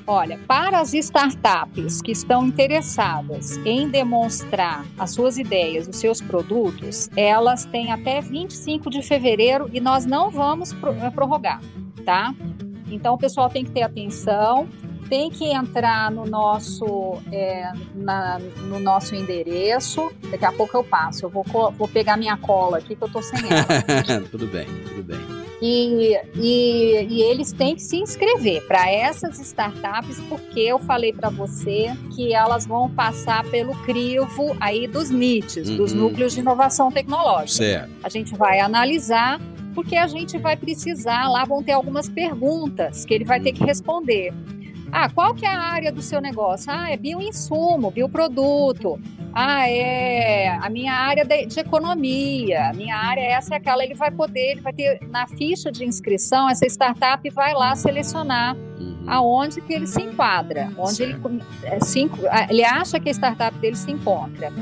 Olha, 0.06 0.38
para 0.46 0.80
as 0.80 0.92
startups 0.92 2.02
que 2.02 2.12
estão 2.12 2.46
interessadas 2.46 3.56
em 3.64 3.88
demonstrar 3.88 4.84
as 4.98 5.12
suas 5.12 5.38
ideias, 5.38 5.88
os 5.88 5.96
seus 5.96 6.20
produtos, 6.20 7.08
elas 7.16 7.64
têm 7.64 7.90
até 7.90 8.20
25 8.20 8.90
de 8.90 9.02
fevereiro 9.02 9.70
e 9.72 9.80
nós 9.80 10.04
não 10.04 10.30
vamos 10.30 10.72
eh, 10.72 11.10
prorrogar, 11.10 11.60
tá? 12.04 12.34
Então 12.90 13.14
o 13.14 13.18
pessoal 13.18 13.48
tem 13.48 13.64
que 13.64 13.70
ter 13.70 13.82
atenção, 13.82 14.68
tem 15.08 15.30
que 15.30 15.46
entrar 15.46 16.10
no 16.10 16.26
nosso, 16.26 17.18
é, 17.32 17.72
na, 17.94 18.38
no 18.38 18.78
nosso 18.78 19.14
endereço. 19.14 20.12
Daqui 20.30 20.44
a 20.44 20.52
pouco 20.52 20.76
eu 20.76 20.84
passo. 20.84 21.24
Eu 21.24 21.30
vou, 21.30 21.44
vou 21.72 21.88
pegar 21.88 22.16
minha 22.16 22.36
cola 22.36 22.78
aqui 22.78 22.94
que 22.94 23.02
eu 23.02 23.08
tô 23.08 23.22
sem 23.22 23.38
ela. 23.38 24.20
tudo 24.30 24.46
bem, 24.46 24.66
tudo 24.88 25.02
bem. 25.02 25.33
E, 25.62 26.18
e, 26.34 27.06
e, 27.08 27.22
eles 27.22 27.52
têm 27.52 27.74
que 27.74 27.82
se 27.82 27.96
inscrever 27.96 28.66
para 28.66 28.90
essas 28.90 29.38
startups, 29.38 30.20
porque 30.28 30.60
eu 30.60 30.78
falei 30.78 31.12
para 31.12 31.30
você 31.30 31.92
que 32.14 32.34
elas 32.34 32.66
vão 32.66 32.90
passar 32.90 33.44
pelo 33.50 33.74
crivo 33.84 34.56
aí 34.60 34.86
dos 34.86 35.10
NITs, 35.10 35.68
uhum. 35.68 35.76
dos 35.76 35.92
núcleos 35.92 36.32
de 36.34 36.40
inovação 36.40 36.90
tecnológica. 36.90 37.64
Certo. 37.64 37.90
A 38.02 38.08
gente 38.08 38.34
vai 38.36 38.60
analisar, 38.60 39.40
porque 39.74 39.96
a 39.96 40.06
gente 40.06 40.36
vai 40.38 40.56
precisar, 40.56 41.28
lá 41.28 41.44
vão 41.44 41.62
ter 41.62 41.72
algumas 41.72 42.08
perguntas 42.08 43.04
que 43.04 43.14
ele 43.14 43.24
vai 43.24 43.40
ter 43.40 43.52
que 43.52 43.64
responder. 43.64 44.32
Ah, 44.96 45.08
qual 45.08 45.34
que 45.34 45.44
é 45.44 45.48
a 45.48 45.60
área 45.60 45.90
do 45.90 46.00
seu 46.00 46.20
negócio? 46.20 46.70
Ah, 46.70 46.88
é 46.88 46.96
bioinsumo, 46.96 47.90
bioproduto. 47.90 48.96
Ah, 49.34 49.68
é 49.68 50.56
a 50.62 50.70
minha 50.70 50.92
área 50.92 51.24
de, 51.24 51.46
de 51.46 51.58
economia. 51.58 52.68
A 52.68 52.72
minha 52.72 52.96
área 52.96 53.20
é 53.20 53.32
essa 53.32 53.54
e 53.54 53.56
aquela. 53.56 53.82
Ele 53.82 53.94
vai 53.94 54.12
poder, 54.12 54.52
ele 54.52 54.60
vai 54.60 54.72
ter 54.72 55.00
na 55.10 55.26
ficha 55.26 55.72
de 55.72 55.84
inscrição, 55.84 56.48
essa 56.48 56.64
startup 56.66 57.28
vai 57.30 57.52
lá 57.54 57.74
selecionar 57.74 58.54
uhum. 58.54 58.93
Aonde 59.06 59.60
que 59.60 59.72
ele 59.72 59.86
se 59.86 60.02
enquadra, 60.02 60.70
onde 60.76 61.02
ele, 61.02 61.16
é, 61.62 61.80
se, 61.80 62.10
ele 62.48 62.64
acha 62.64 62.98
que 62.98 63.08
a 63.08 63.12
startup 63.12 63.56
dele 63.58 63.76
se 63.76 63.90
encontra. 63.90 64.52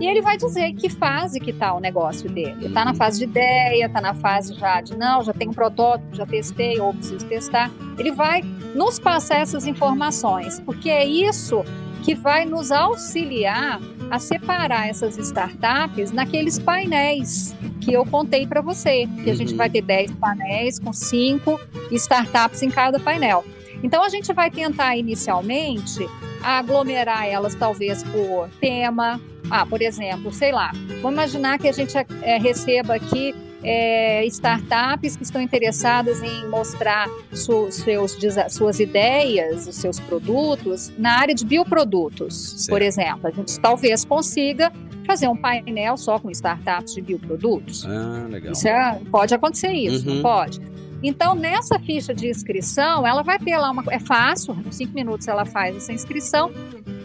E 0.00 0.06
ele 0.06 0.20
vai 0.20 0.36
dizer 0.36 0.72
que 0.74 0.88
fase 0.88 1.38
que 1.38 1.50
está 1.50 1.74
o 1.74 1.80
negócio 1.80 2.28
dele. 2.28 2.66
Está 2.66 2.84
na 2.84 2.94
fase 2.94 3.18
de 3.18 3.24
ideia, 3.24 3.86
está 3.86 4.00
na 4.00 4.14
fase 4.14 4.54
já 4.54 4.80
de 4.80 4.96
não, 4.96 5.22
já 5.22 5.32
tem 5.32 5.48
um 5.48 5.52
protótipo, 5.52 6.14
já 6.14 6.26
testei 6.26 6.80
ou 6.80 6.92
preciso 6.92 7.26
testar. 7.26 7.70
Ele 7.98 8.10
vai 8.10 8.42
nos 8.74 8.98
passar 8.98 9.38
essas 9.38 9.66
informações, 9.66 10.60
porque 10.60 10.90
é 10.90 11.04
isso 11.04 11.64
que 12.02 12.14
vai 12.14 12.44
nos 12.44 12.72
auxiliar 12.72 13.80
a 14.10 14.18
separar 14.18 14.88
essas 14.88 15.16
startups 15.16 16.10
naqueles 16.10 16.58
painéis 16.58 17.54
que 17.80 17.92
eu 17.92 18.04
contei 18.04 18.46
para 18.46 18.60
você, 18.60 19.06
que 19.24 19.30
a 19.30 19.34
gente 19.34 19.54
vai 19.54 19.70
ter 19.70 19.82
10 19.82 20.12
painéis 20.16 20.78
com 20.78 20.92
5 20.92 21.58
startups 21.92 22.62
em 22.62 22.70
cada 22.70 22.98
painel. 23.00 23.44
Então 23.82 24.02
a 24.04 24.08
gente 24.08 24.32
vai 24.32 24.50
tentar 24.50 24.96
inicialmente 24.96 26.06
aglomerar 26.42 27.26
elas 27.26 27.54
talvez 27.54 28.02
por 28.04 28.48
tema. 28.60 29.20
Ah, 29.50 29.66
por 29.66 29.82
exemplo, 29.82 30.32
sei 30.32 30.52
lá, 30.52 30.70
vamos 31.02 31.12
imaginar 31.12 31.58
que 31.58 31.68
a 31.68 31.72
gente 31.72 31.94
é, 32.22 32.38
receba 32.38 32.94
aqui 32.94 33.34
é, 33.62 34.24
startups 34.26 35.16
que 35.16 35.22
estão 35.22 35.40
interessadas 35.40 36.22
em 36.22 36.48
mostrar 36.48 37.08
su, 37.32 37.70
seus, 37.70 38.16
suas 38.50 38.80
ideias, 38.80 39.66
os 39.66 39.76
seus 39.76 40.00
produtos 40.00 40.92
na 40.98 41.18
área 41.18 41.34
de 41.34 41.44
bioprodutos, 41.44 42.34
certo. 42.34 42.70
por 42.70 42.82
exemplo. 42.82 43.26
A 43.28 43.30
gente 43.30 43.58
talvez 43.60 44.04
consiga 44.04 44.72
fazer 45.06 45.28
um 45.28 45.36
painel 45.36 45.96
só 45.96 46.18
com 46.18 46.30
startups 46.30 46.94
de 46.94 47.02
bioprodutos. 47.02 47.84
Ah, 47.84 48.26
legal. 48.28 48.52
Isso 48.52 48.68
é, 48.68 49.00
pode 49.10 49.34
acontecer 49.34 49.72
isso, 49.72 50.08
uhum. 50.08 50.16
não 50.16 50.22
pode? 50.22 50.60
Então, 51.02 51.34
nessa 51.34 51.78
ficha 51.78 52.14
de 52.14 52.28
inscrição, 52.28 53.06
ela 53.06 53.22
vai 53.22 53.38
ter 53.38 53.56
lá 53.56 53.70
uma. 53.70 53.82
É 53.90 53.98
fácil, 53.98 54.56
em 54.66 54.70
cinco 54.70 54.94
minutos 54.94 55.26
ela 55.26 55.44
faz 55.44 55.76
essa 55.76 55.92
inscrição 55.92 56.52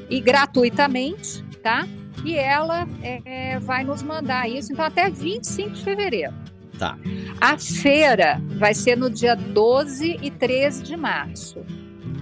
e 0.09 0.21
gratuitamente, 0.21 1.43
tá? 1.63 1.87
E 2.23 2.35
ela 2.35 2.87
é, 3.01 3.59
vai 3.59 3.83
nos 3.83 4.01
mandar 4.01 4.49
isso, 4.49 4.71
então, 4.71 4.85
até 4.85 5.09
25 5.09 5.71
de 5.71 5.83
fevereiro. 5.83 6.33
Tá. 6.77 6.97
A 7.41 7.57
feira 7.57 8.41
vai 8.57 8.73
ser 8.73 8.95
no 8.95 9.09
dia 9.09 9.35
12 9.35 10.19
e 10.21 10.29
13 10.29 10.83
de 10.83 10.95
março. 10.95 11.59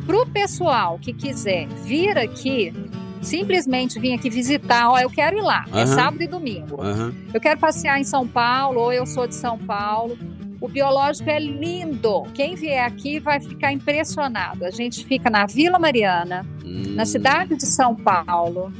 Para 0.05 0.21
o 0.21 0.26
pessoal 0.28 0.99
que 0.99 1.11
quiser 1.11 1.67
vir 1.84 2.17
aqui 2.17 2.73
simplesmente 3.21 3.99
vir 3.99 4.13
aqui 4.13 4.30
visitar, 4.30 4.89
ó, 4.89 4.99
eu 4.99 5.09
quero 5.09 5.38
ir 5.38 5.41
lá, 5.41 5.65
é 5.73 5.82
Aham. 5.82 5.88
sábado 5.88 6.21
e 6.21 6.28
domingo. 6.28 6.82
Aham. 6.82 7.13
Eu 7.34 7.41
quero 7.41 7.59
passear 7.59 7.99
em 7.99 8.03
São 8.03 8.28
Paulo, 8.28 8.80
ou 8.80 8.93
eu 8.93 9.05
sou 9.05 9.28
de 9.28 9.36
São 9.36 9.57
Paulo. 9.57 10.17
O 10.62 10.68
biológico 10.68 11.30
é 11.30 11.39
lindo. 11.39 12.24
Quem 12.34 12.56
vier 12.56 12.84
aqui 12.86 13.20
vai 13.20 13.39
ficar 13.39 13.72
impressionado. 13.72 14.66
A 14.66 14.72
gente 14.72 15.06
fica 15.06 15.30
na 15.30 15.45
Vila 15.45 15.78
Mariana, 15.78 16.45
Hum. 16.64 16.93
na 16.95 17.06
cidade 17.06 17.56
de 17.56 17.66
São 17.66 17.95
Paulo. 17.95 18.72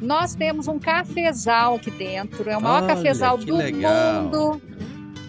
Nós 0.00 0.34
temos 0.34 0.68
um 0.68 0.78
cafezal 0.78 1.76
aqui 1.76 1.90
dentro. 1.90 2.48
É 2.50 2.56
o 2.56 2.60
maior 2.60 2.82
Olha, 2.82 2.94
cafezal 2.94 3.38
do 3.38 3.56
legal. 3.56 4.22
mundo. 4.24 4.62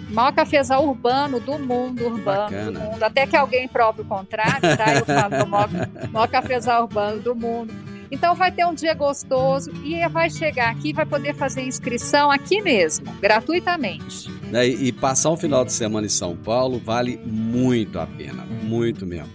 O 0.09 0.13
maior 0.13 0.33
cafezal 0.33 0.85
urbano 0.87 1.39
do 1.39 1.57
mundo, 1.59 2.05
urbano 2.05 2.21
Bacana. 2.51 2.71
do 2.71 2.79
mundo. 2.79 3.03
Até 3.03 3.25
que 3.25 3.35
alguém 3.35 3.67
prove 3.67 4.01
o 4.01 4.05
contrário, 4.05 4.77
tá? 4.77 4.93
Eu 4.95 5.05
falo 5.05 5.35
é 5.35 5.43
o 5.43 5.47
maior, 5.47 5.69
maior 6.11 6.27
cafezal 6.27 6.83
urbano 6.83 7.21
do 7.21 7.35
mundo. 7.35 7.73
Então 8.11 8.35
vai 8.35 8.51
ter 8.51 8.65
um 8.65 8.73
dia 8.73 8.93
gostoso 8.93 9.71
e 9.83 10.07
vai 10.09 10.29
chegar 10.29 10.69
aqui 10.71 10.93
vai 10.93 11.05
poder 11.05 11.33
fazer 11.33 11.61
inscrição 11.61 12.31
aqui 12.31 12.61
mesmo, 12.61 13.05
gratuitamente. 13.19 14.29
Né, 14.51 14.67
E, 14.67 14.87
e 14.87 14.91
passar 14.91 15.31
um 15.31 15.37
final 15.37 15.65
de 15.65 15.73
semana 15.73 16.05
em 16.05 16.09
São 16.09 16.35
Paulo 16.35 16.79
vale 16.79 17.17
muito 17.25 17.99
a 17.99 18.05
pena, 18.05 18.45
muito 18.63 19.05
mesmo. 19.05 19.33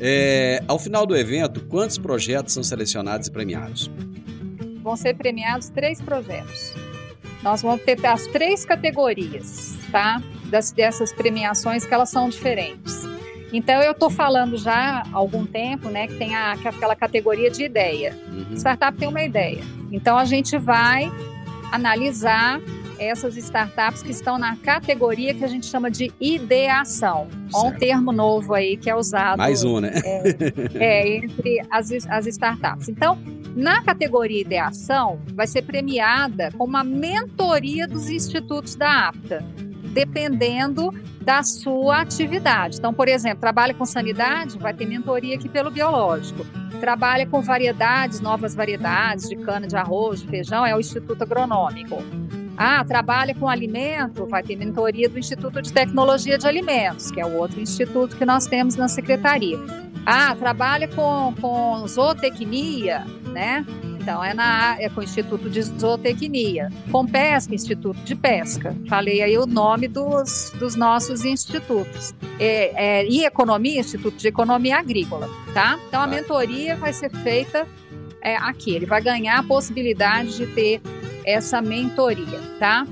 É, 0.00 0.62
ao 0.68 0.78
final 0.78 1.04
do 1.04 1.16
evento, 1.16 1.64
quantos 1.66 1.98
projetos 1.98 2.54
são 2.54 2.62
selecionados 2.62 3.26
e 3.26 3.30
premiados? 3.30 3.90
Vão 4.82 4.96
ser 4.96 5.14
premiados 5.16 5.68
três 5.70 6.00
projetos. 6.00 6.74
Nós 7.42 7.62
vamos 7.62 7.82
ter 7.82 8.04
as 8.06 8.26
três 8.28 8.64
categorias, 8.64 9.76
tá? 9.90 10.22
Das, 10.46 10.70
dessas 10.72 11.12
premiações 11.12 11.84
que 11.84 11.92
elas 11.92 12.10
são 12.10 12.28
diferentes. 12.28 13.02
Então 13.52 13.82
eu 13.82 13.92
estou 13.92 14.10
falando 14.10 14.56
já 14.56 15.02
há 15.02 15.04
algum 15.12 15.46
tempo, 15.46 15.88
né, 15.88 16.06
que 16.06 16.14
tem 16.14 16.34
a, 16.34 16.56
é 16.62 16.68
aquela 16.68 16.94
categoria 16.94 17.50
de 17.50 17.64
ideia. 17.64 18.14
Uhum. 18.28 18.54
Startup 18.54 18.96
tem 18.96 19.08
uma 19.08 19.22
ideia. 19.22 19.62
Então 19.90 20.18
a 20.18 20.24
gente 20.24 20.58
vai 20.58 21.10
analisar 21.72 22.60
essas 22.98 23.36
startups 23.36 24.02
que 24.02 24.10
estão 24.10 24.38
na 24.38 24.56
categoria 24.56 25.32
que 25.32 25.44
a 25.44 25.48
gente 25.48 25.66
chama 25.66 25.90
de 25.90 26.12
ideação. 26.20 27.28
Ó, 27.52 27.60
um 27.60 27.62
Certo. 27.68 27.78
termo 27.78 28.12
novo 28.12 28.54
aí 28.54 28.76
que 28.76 28.90
é 28.90 28.94
usado 28.94 29.38
Mais 29.38 29.62
um, 29.64 29.80
né? 29.80 29.92
é, 30.74 31.16
entre 31.16 31.62
as, 31.70 31.90
as 32.08 32.26
startups. 32.26 32.88
Então, 32.88 33.18
na 33.54 33.82
categoria 33.82 34.40
ideação, 34.40 35.20
vai 35.34 35.46
ser 35.46 35.62
premiada 35.62 36.50
com 36.56 36.64
uma 36.64 36.84
mentoria 36.84 37.86
dos 37.86 38.10
institutos 38.10 38.74
da 38.74 39.08
APTA, 39.08 39.44
dependendo 39.88 40.92
da 41.20 41.42
sua 41.42 42.00
atividade. 42.00 42.78
Então, 42.78 42.94
por 42.94 43.08
exemplo, 43.08 43.40
trabalha 43.40 43.74
com 43.74 43.84
sanidade, 43.84 44.58
vai 44.58 44.72
ter 44.72 44.86
mentoria 44.86 45.34
aqui 45.34 45.48
pelo 45.48 45.70
biológico. 45.70 46.46
Trabalha 46.80 47.26
com 47.26 47.42
variedades, 47.42 48.20
novas 48.20 48.54
variedades 48.54 49.28
de 49.28 49.36
cana 49.36 49.66
de 49.66 49.76
arroz, 49.76 50.22
de 50.22 50.28
feijão, 50.28 50.64
é 50.64 50.74
o 50.74 50.80
Instituto 50.80 51.22
Agronômico. 51.22 52.02
Ah, 52.56 52.84
trabalha 52.84 53.34
com 53.34 53.48
alimento, 53.48 54.26
vai 54.26 54.42
ter 54.42 54.56
mentoria 54.56 55.08
do 55.08 55.18
Instituto 55.18 55.62
de 55.62 55.72
Tecnologia 55.72 56.36
de 56.36 56.46
Alimentos, 56.46 57.10
que 57.10 57.20
é 57.20 57.24
o 57.24 57.36
outro 57.36 57.60
instituto 57.60 58.16
que 58.16 58.24
nós 58.24 58.46
temos 58.46 58.74
na 58.74 58.88
secretaria. 58.88 59.56
Ah, 60.04 60.34
trabalha 60.34 60.88
com, 60.88 61.34
com 61.40 61.86
zootecnia, 61.86 63.04
né? 63.32 63.64
Então, 64.08 64.24
é, 64.24 64.32
na, 64.32 64.80
é 64.80 64.88
com 64.88 65.02
o 65.02 65.04
Instituto 65.04 65.50
de 65.50 65.60
Zootecnia. 65.60 66.72
Com 66.90 67.04
pesca, 67.06 67.54
Instituto 67.54 68.00
de 68.04 68.14
Pesca. 68.14 68.74
Falei 68.88 69.20
aí 69.20 69.36
o 69.36 69.44
nome 69.44 69.86
dos, 69.86 70.50
dos 70.58 70.74
nossos 70.74 71.26
institutos. 71.26 72.14
É, 72.40 73.00
é, 73.00 73.06
e 73.06 73.26
Economia, 73.26 73.78
Instituto 73.78 74.16
de 74.16 74.26
Economia 74.26 74.78
Agrícola, 74.78 75.28
tá? 75.52 75.78
Então, 75.86 76.00
a 76.00 76.04
Tá. 76.04 76.14
mentoria 76.14 76.74
vai 76.74 76.90
ser 76.94 77.10
feita 77.10 77.66
é, 78.22 78.34
aqui. 78.36 78.74
Ele 78.74 78.86
vai 78.86 79.02
ganhar 79.02 79.40
a 79.40 79.42
possibilidade 79.42 80.38
de 80.38 80.46
ter 80.46 80.80
essa 81.22 81.60
mentoria, 81.60 82.40
tá? 82.58 82.86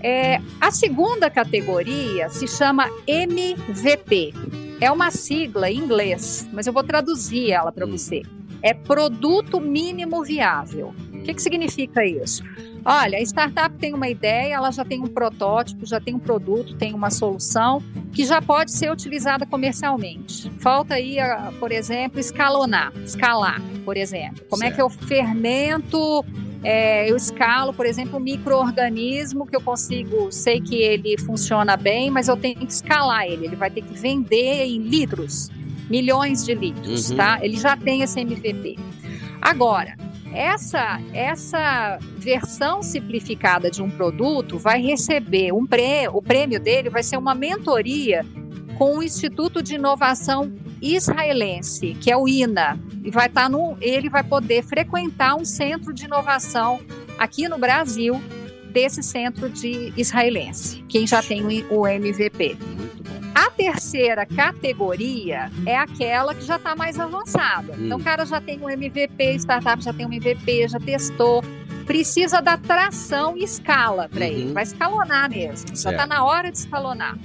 É, 0.00 0.40
a 0.60 0.70
segunda 0.70 1.28
categoria 1.28 2.28
se 2.28 2.46
chama 2.46 2.88
MVP. 3.08 4.32
É 4.80 4.92
uma 4.92 5.10
sigla 5.10 5.68
em 5.68 5.78
inglês, 5.78 6.48
mas 6.52 6.68
eu 6.68 6.72
vou 6.72 6.84
traduzir 6.84 7.50
ela 7.50 7.72
para 7.72 7.84
Hum. 7.84 7.90
você. 7.90 8.22
É 8.62 8.72
produto 8.72 9.60
mínimo 9.60 10.22
viável. 10.22 10.94
O 11.12 11.22
que, 11.22 11.34
que 11.34 11.42
significa 11.42 12.04
isso? 12.04 12.42
Olha, 12.84 13.18
a 13.18 13.20
startup 13.20 13.76
tem 13.78 13.94
uma 13.94 14.08
ideia, 14.08 14.54
ela 14.54 14.70
já 14.72 14.84
tem 14.84 15.00
um 15.00 15.06
protótipo, 15.06 15.86
já 15.86 16.00
tem 16.00 16.14
um 16.14 16.18
produto, 16.18 16.74
tem 16.76 16.92
uma 16.92 17.10
solução 17.10 17.80
que 18.12 18.24
já 18.24 18.42
pode 18.42 18.72
ser 18.72 18.90
utilizada 18.90 19.46
comercialmente. 19.46 20.50
Falta 20.58 20.94
aí, 20.94 21.18
ah, 21.18 21.52
por 21.60 21.70
exemplo, 21.70 22.18
escalonar, 22.18 22.92
escalar, 23.04 23.62
por 23.84 23.96
exemplo. 23.96 24.44
Como 24.50 24.64
é 24.64 24.66
Certo. 24.66 24.76
que 24.76 24.82
eu 24.82 24.90
fermento, 24.90 26.24
é, 26.64 27.08
eu 27.08 27.16
escalo, 27.16 27.72
por 27.72 27.86
exemplo, 27.86 28.18
um 28.18 28.22
microorganismo 28.22 29.46
que 29.46 29.54
eu 29.54 29.60
consigo, 29.60 30.32
sei 30.32 30.60
que 30.60 30.74
ele 30.74 31.16
funciona 31.18 31.76
bem, 31.76 32.10
mas 32.10 32.26
eu 32.26 32.36
tenho 32.36 32.56
que 32.56 32.72
escalar 32.72 33.26
ele. 33.26 33.46
Ele 33.46 33.56
vai 33.56 33.70
ter 33.70 33.82
que 33.82 33.94
vender 33.94 34.64
em 34.64 34.78
litros, 34.78 35.50
milhões 35.90 36.44
de 36.44 36.54
litros, 36.54 37.10
Uhum. 37.10 37.16
tá? 37.16 37.38
Ele 37.42 37.56
já 37.56 37.76
tem 37.76 38.02
esse 38.02 38.18
MVP. 38.20 38.78
Agora, 39.40 39.96
essa, 40.32 41.00
essa 41.12 41.98
versão 42.16 42.82
simplificada 42.82 43.70
de 43.70 43.82
um 43.82 43.90
produto 43.90 44.58
vai 44.58 44.80
receber 44.80 45.52
um 45.52 45.66
prê, 45.66 46.08
o 46.10 46.22
prêmio 46.22 46.58
dele 46.58 46.88
vai 46.88 47.02
ser 47.02 47.16
uma 47.16 47.34
mentoria 47.34 48.24
com 48.78 48.98
o 48.98 49.02
Instituto 49.02 49.62
de 49.62 49.74
Inovação 49.74 50.50
Israelense, 50.80 51.94
que 52.00 52.10
é 52.10 52.16
o 52.16 52.26
INA, 52.26 52.78
e 53.04 53.10
vai 53.10 53.26
estar 53.26 53.48
no, 53.48 53.76
ele 53.80 54.08
vai 54.08 54.24
poder 54.24 54.64
frequentar 54.64 55.36
um 55.36 55.44
centro 55.44 55.92
de 55.92 56.06
inovação 56.06 56.80
aqui 57.18 57.48
no 57.48 57.58
Brasil 57.58 58.20
desse 58.72 59.02
centro 59.02 59.50
de 59.50 59.92
israelense, 59.96 60.82
quem 60.88 61.06
já 61.06 61.22
tem 61.22 61.44
o 61.70 61.86
MVP. 61.86 62.56
Muito 62.76 63.02
bom. 63.02 63.21
A 63.34 63.50
terceira 63.50 64.26
categoria 64.26 65.50
é 65.66 65.76
aquela 65.76 66.34
que 66.34 66.44
já 66.44 66.56
está 66.56 66.76
mais 66.76 66.98
avançada. 67.00 67.74
Então, 67.78 67.98
Hum. 67.98 68.00
o 68.00 68.04
cara 68.04 68.24
já 68.26 68.40
tem 68.40 68.60
um 68.60 68.68
MVP, 68.68 69.34
startup 69.38 69.82
já 69.82 69.92
tem 69.92 70.06
um 70.06 70.12
MVP, 70.12 70.68
já 70.68 70.78
testou. 70.78 71.42
Precisa 71.86 72.40
da 72.40 72.56
tração 72.56 73.36
e 73.36 73.42
escala 73.44 74.08
para 74.08 74.24
Uhum. 74.26 74.30
ele. 74.32 74.52
Vai 74.52 74.62
escalonar 74.62 75.28
mesmo. 75.30 75.68
Já 75.68 75.74
Certo. 75.76 75.94
está 75.94 76.06
na 76.06 76.24
hora 76.24 76.50
de 76.52 76.58
escalonar. 76.58 77.18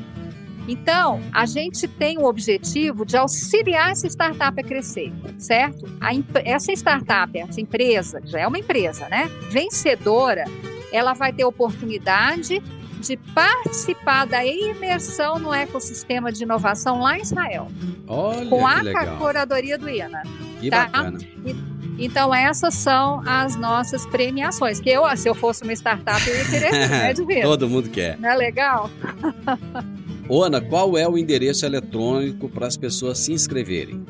Então, 0.68 1.22
a 1.32 1.46
gente 1.46 1.88
tem 1.88 2.18
o 2.18 2.26
objetivo 2.26 3.06
de 3.06 3.16
auxiliar 3.16 3.92
essa 3.92 4.06
startup 4.08 4.60
a 4.60 4.64
crescer, 4.64 5.14
certo? 5.38 5.86
A 6.02 6.10
essa 6.44 6.74
startup, 6.74 7.38
essa 7.38 7.62
empresa, 7.62 8.20
que 8.20 8.28
já 8.28 8.40
é 8.42 8.48
uma 8.48 8.60
empresa, 8.60 9.08
né? 9.08 9.30
Vencedora, 9.50 10.44
ela 10.92 11.14
vai 11.14 11.32
ter 11.32 11.46
oportunidade 11.46 12.62
de 13.00 13.18
participar 13.34 14.26
da 14.26 14.46
imersão 14.46 15.40
no 15.40 15.54
ecossistema 15.54 16.32
de 16.32 16.44
inovação 16.44 17.02
lá 17.02 17.18
em 17.18 17.22
Israel, 17.22 17.68
Olha 18.08 18.46
com 18.50 18.66
a 18.66 18.82
legal. 18.82 19.18
curadoria 19.18 19.78
do 19.78 19.90
INA. 19.90 20.24
Que 20.60 20.70
tá? 20.70 20.86
bacana. 20.86 21.20
Então, 22.00 22.34
essas 22.34 22.76
são 22.76 23.22
as 23.26 23.56
nossas 23.56 24.06
premiações. 24.06 24.80
Que 24.80 24.90
eu, 24.92 25.04
se 25.18 25.28
eu 25.28 25.34
fosse 25.34 25.64
uma 25.64 25.74
startup, 25.74 26.22
eu 26.28 26.36
ia 26.36 26.46
querer, 26.46 26.72
né, 26.90 27.14
de 27.14 27.26
ver. 27.26 27.42
Todo 27.42 27.68
mundo 27.68 27.90
quer. 27.90 28.18
Não 28.20 28.30
é 28.30 28.36
legal? 28.36 28.90
Ô, 30.30 30.44
Ana, 30.44 30.60
qual 30.62 30.98
é 30.98 31.08
o 31.08 31.18
endereço 31.18 31.66
eletrônico 31.66 32.50
para 32.50 32.68
as 32.68 32.76
pessoas 32.76 33.18
se 33.18 33.32
inscreverem? 33.32 34.06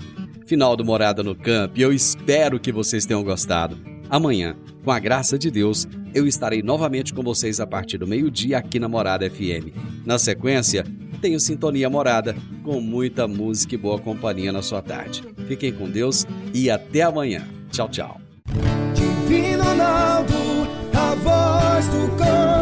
Final 0.52 0.76
do 0.76 0.84
Morada 0.84 1.22
no 1.22 1.34
Campo, 1.34 1.78
e 1.78 1.82
eu 1.82 1.94
espero 1.94 2.60
que 2.60 2.70
vocês 2.70 3.06
tenham 3.06 3.24
gostado. 3.24 3.78
Amanhã, 4.10 4.54
com 4.84 4.90
a 4.90 4.98
graça 4.98 5.38
de 5.38 5.50
Deus, 5.50 5.88
eu 6.14 6.26
estarei 6.26 6.62
novamente 6.62 7.14
com 7.14 7.22
vocês 7.22 7.58
a 7.58 7.66
partir 7.66 7.96
do 7.96 8.06
meio-dia 8.06 8.58
aqui 8.58 8.78
na 8.78 8.86
Morada 8.86 9.30
FM. 9.30 9.74
Na 10.04 10.18
sequência, 10.18 10.84
tenho 11.22 11.40
Sintonia 11.40 11.88
Morada, 11.88 12.36
com 12.62 12.82
muita 12.82 13.26
música 13.26 13.76
e 13.76 13.78
boa 13.78 13.98
companhia 13.98 14.52
na 14.52 14.60
sua 14.60 14.82
tarde. 14.82 15.24
Fiquem 15.48 15.72
com 15.72 15.88
Deus 15.88 16.26
e 16.52 16.70
até 16.70 17.00
amanhã. 17.00 17.48
Tchau, 17.70 17.88
tchau. 17.88 18.20
Divino 18.92 19.64
Ronaldo, 19.64 20.34
a 20.92 21.14
voz 21.14 21.88
do 21.88 22.14
campo. 22.18 22.61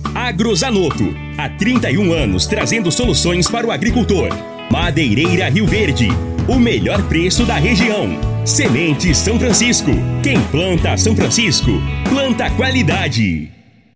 Agrozanoto. 0.13 1.15
Há 1.37 1.49
31 1.49 2.11
anos 2.13 2.45
trazendo 2.45 2.91
soluções 2.91 3.47
para 3.47 3.65
o 3.65 3.71
agricultor. 3.71 4.29
Madeireira 4.71 5.49
Rio 5.49 5.65
Verde. 5.65 6.09
O 6.47 6.59
melhor 6.59 7.01
preço 7.03 7.45
da 7.45 7.55
região. 7.55 8.09
Semente 8.45 9.15
São 9.15 9.39
Francisco. 9.39 9.91
Quem 10.21 10.39
planta 10.47 10.97
São 10.97 11.15
Francisco, 11.15 11.71
planta 12.09 12.49
qualidade. 12.51 13.60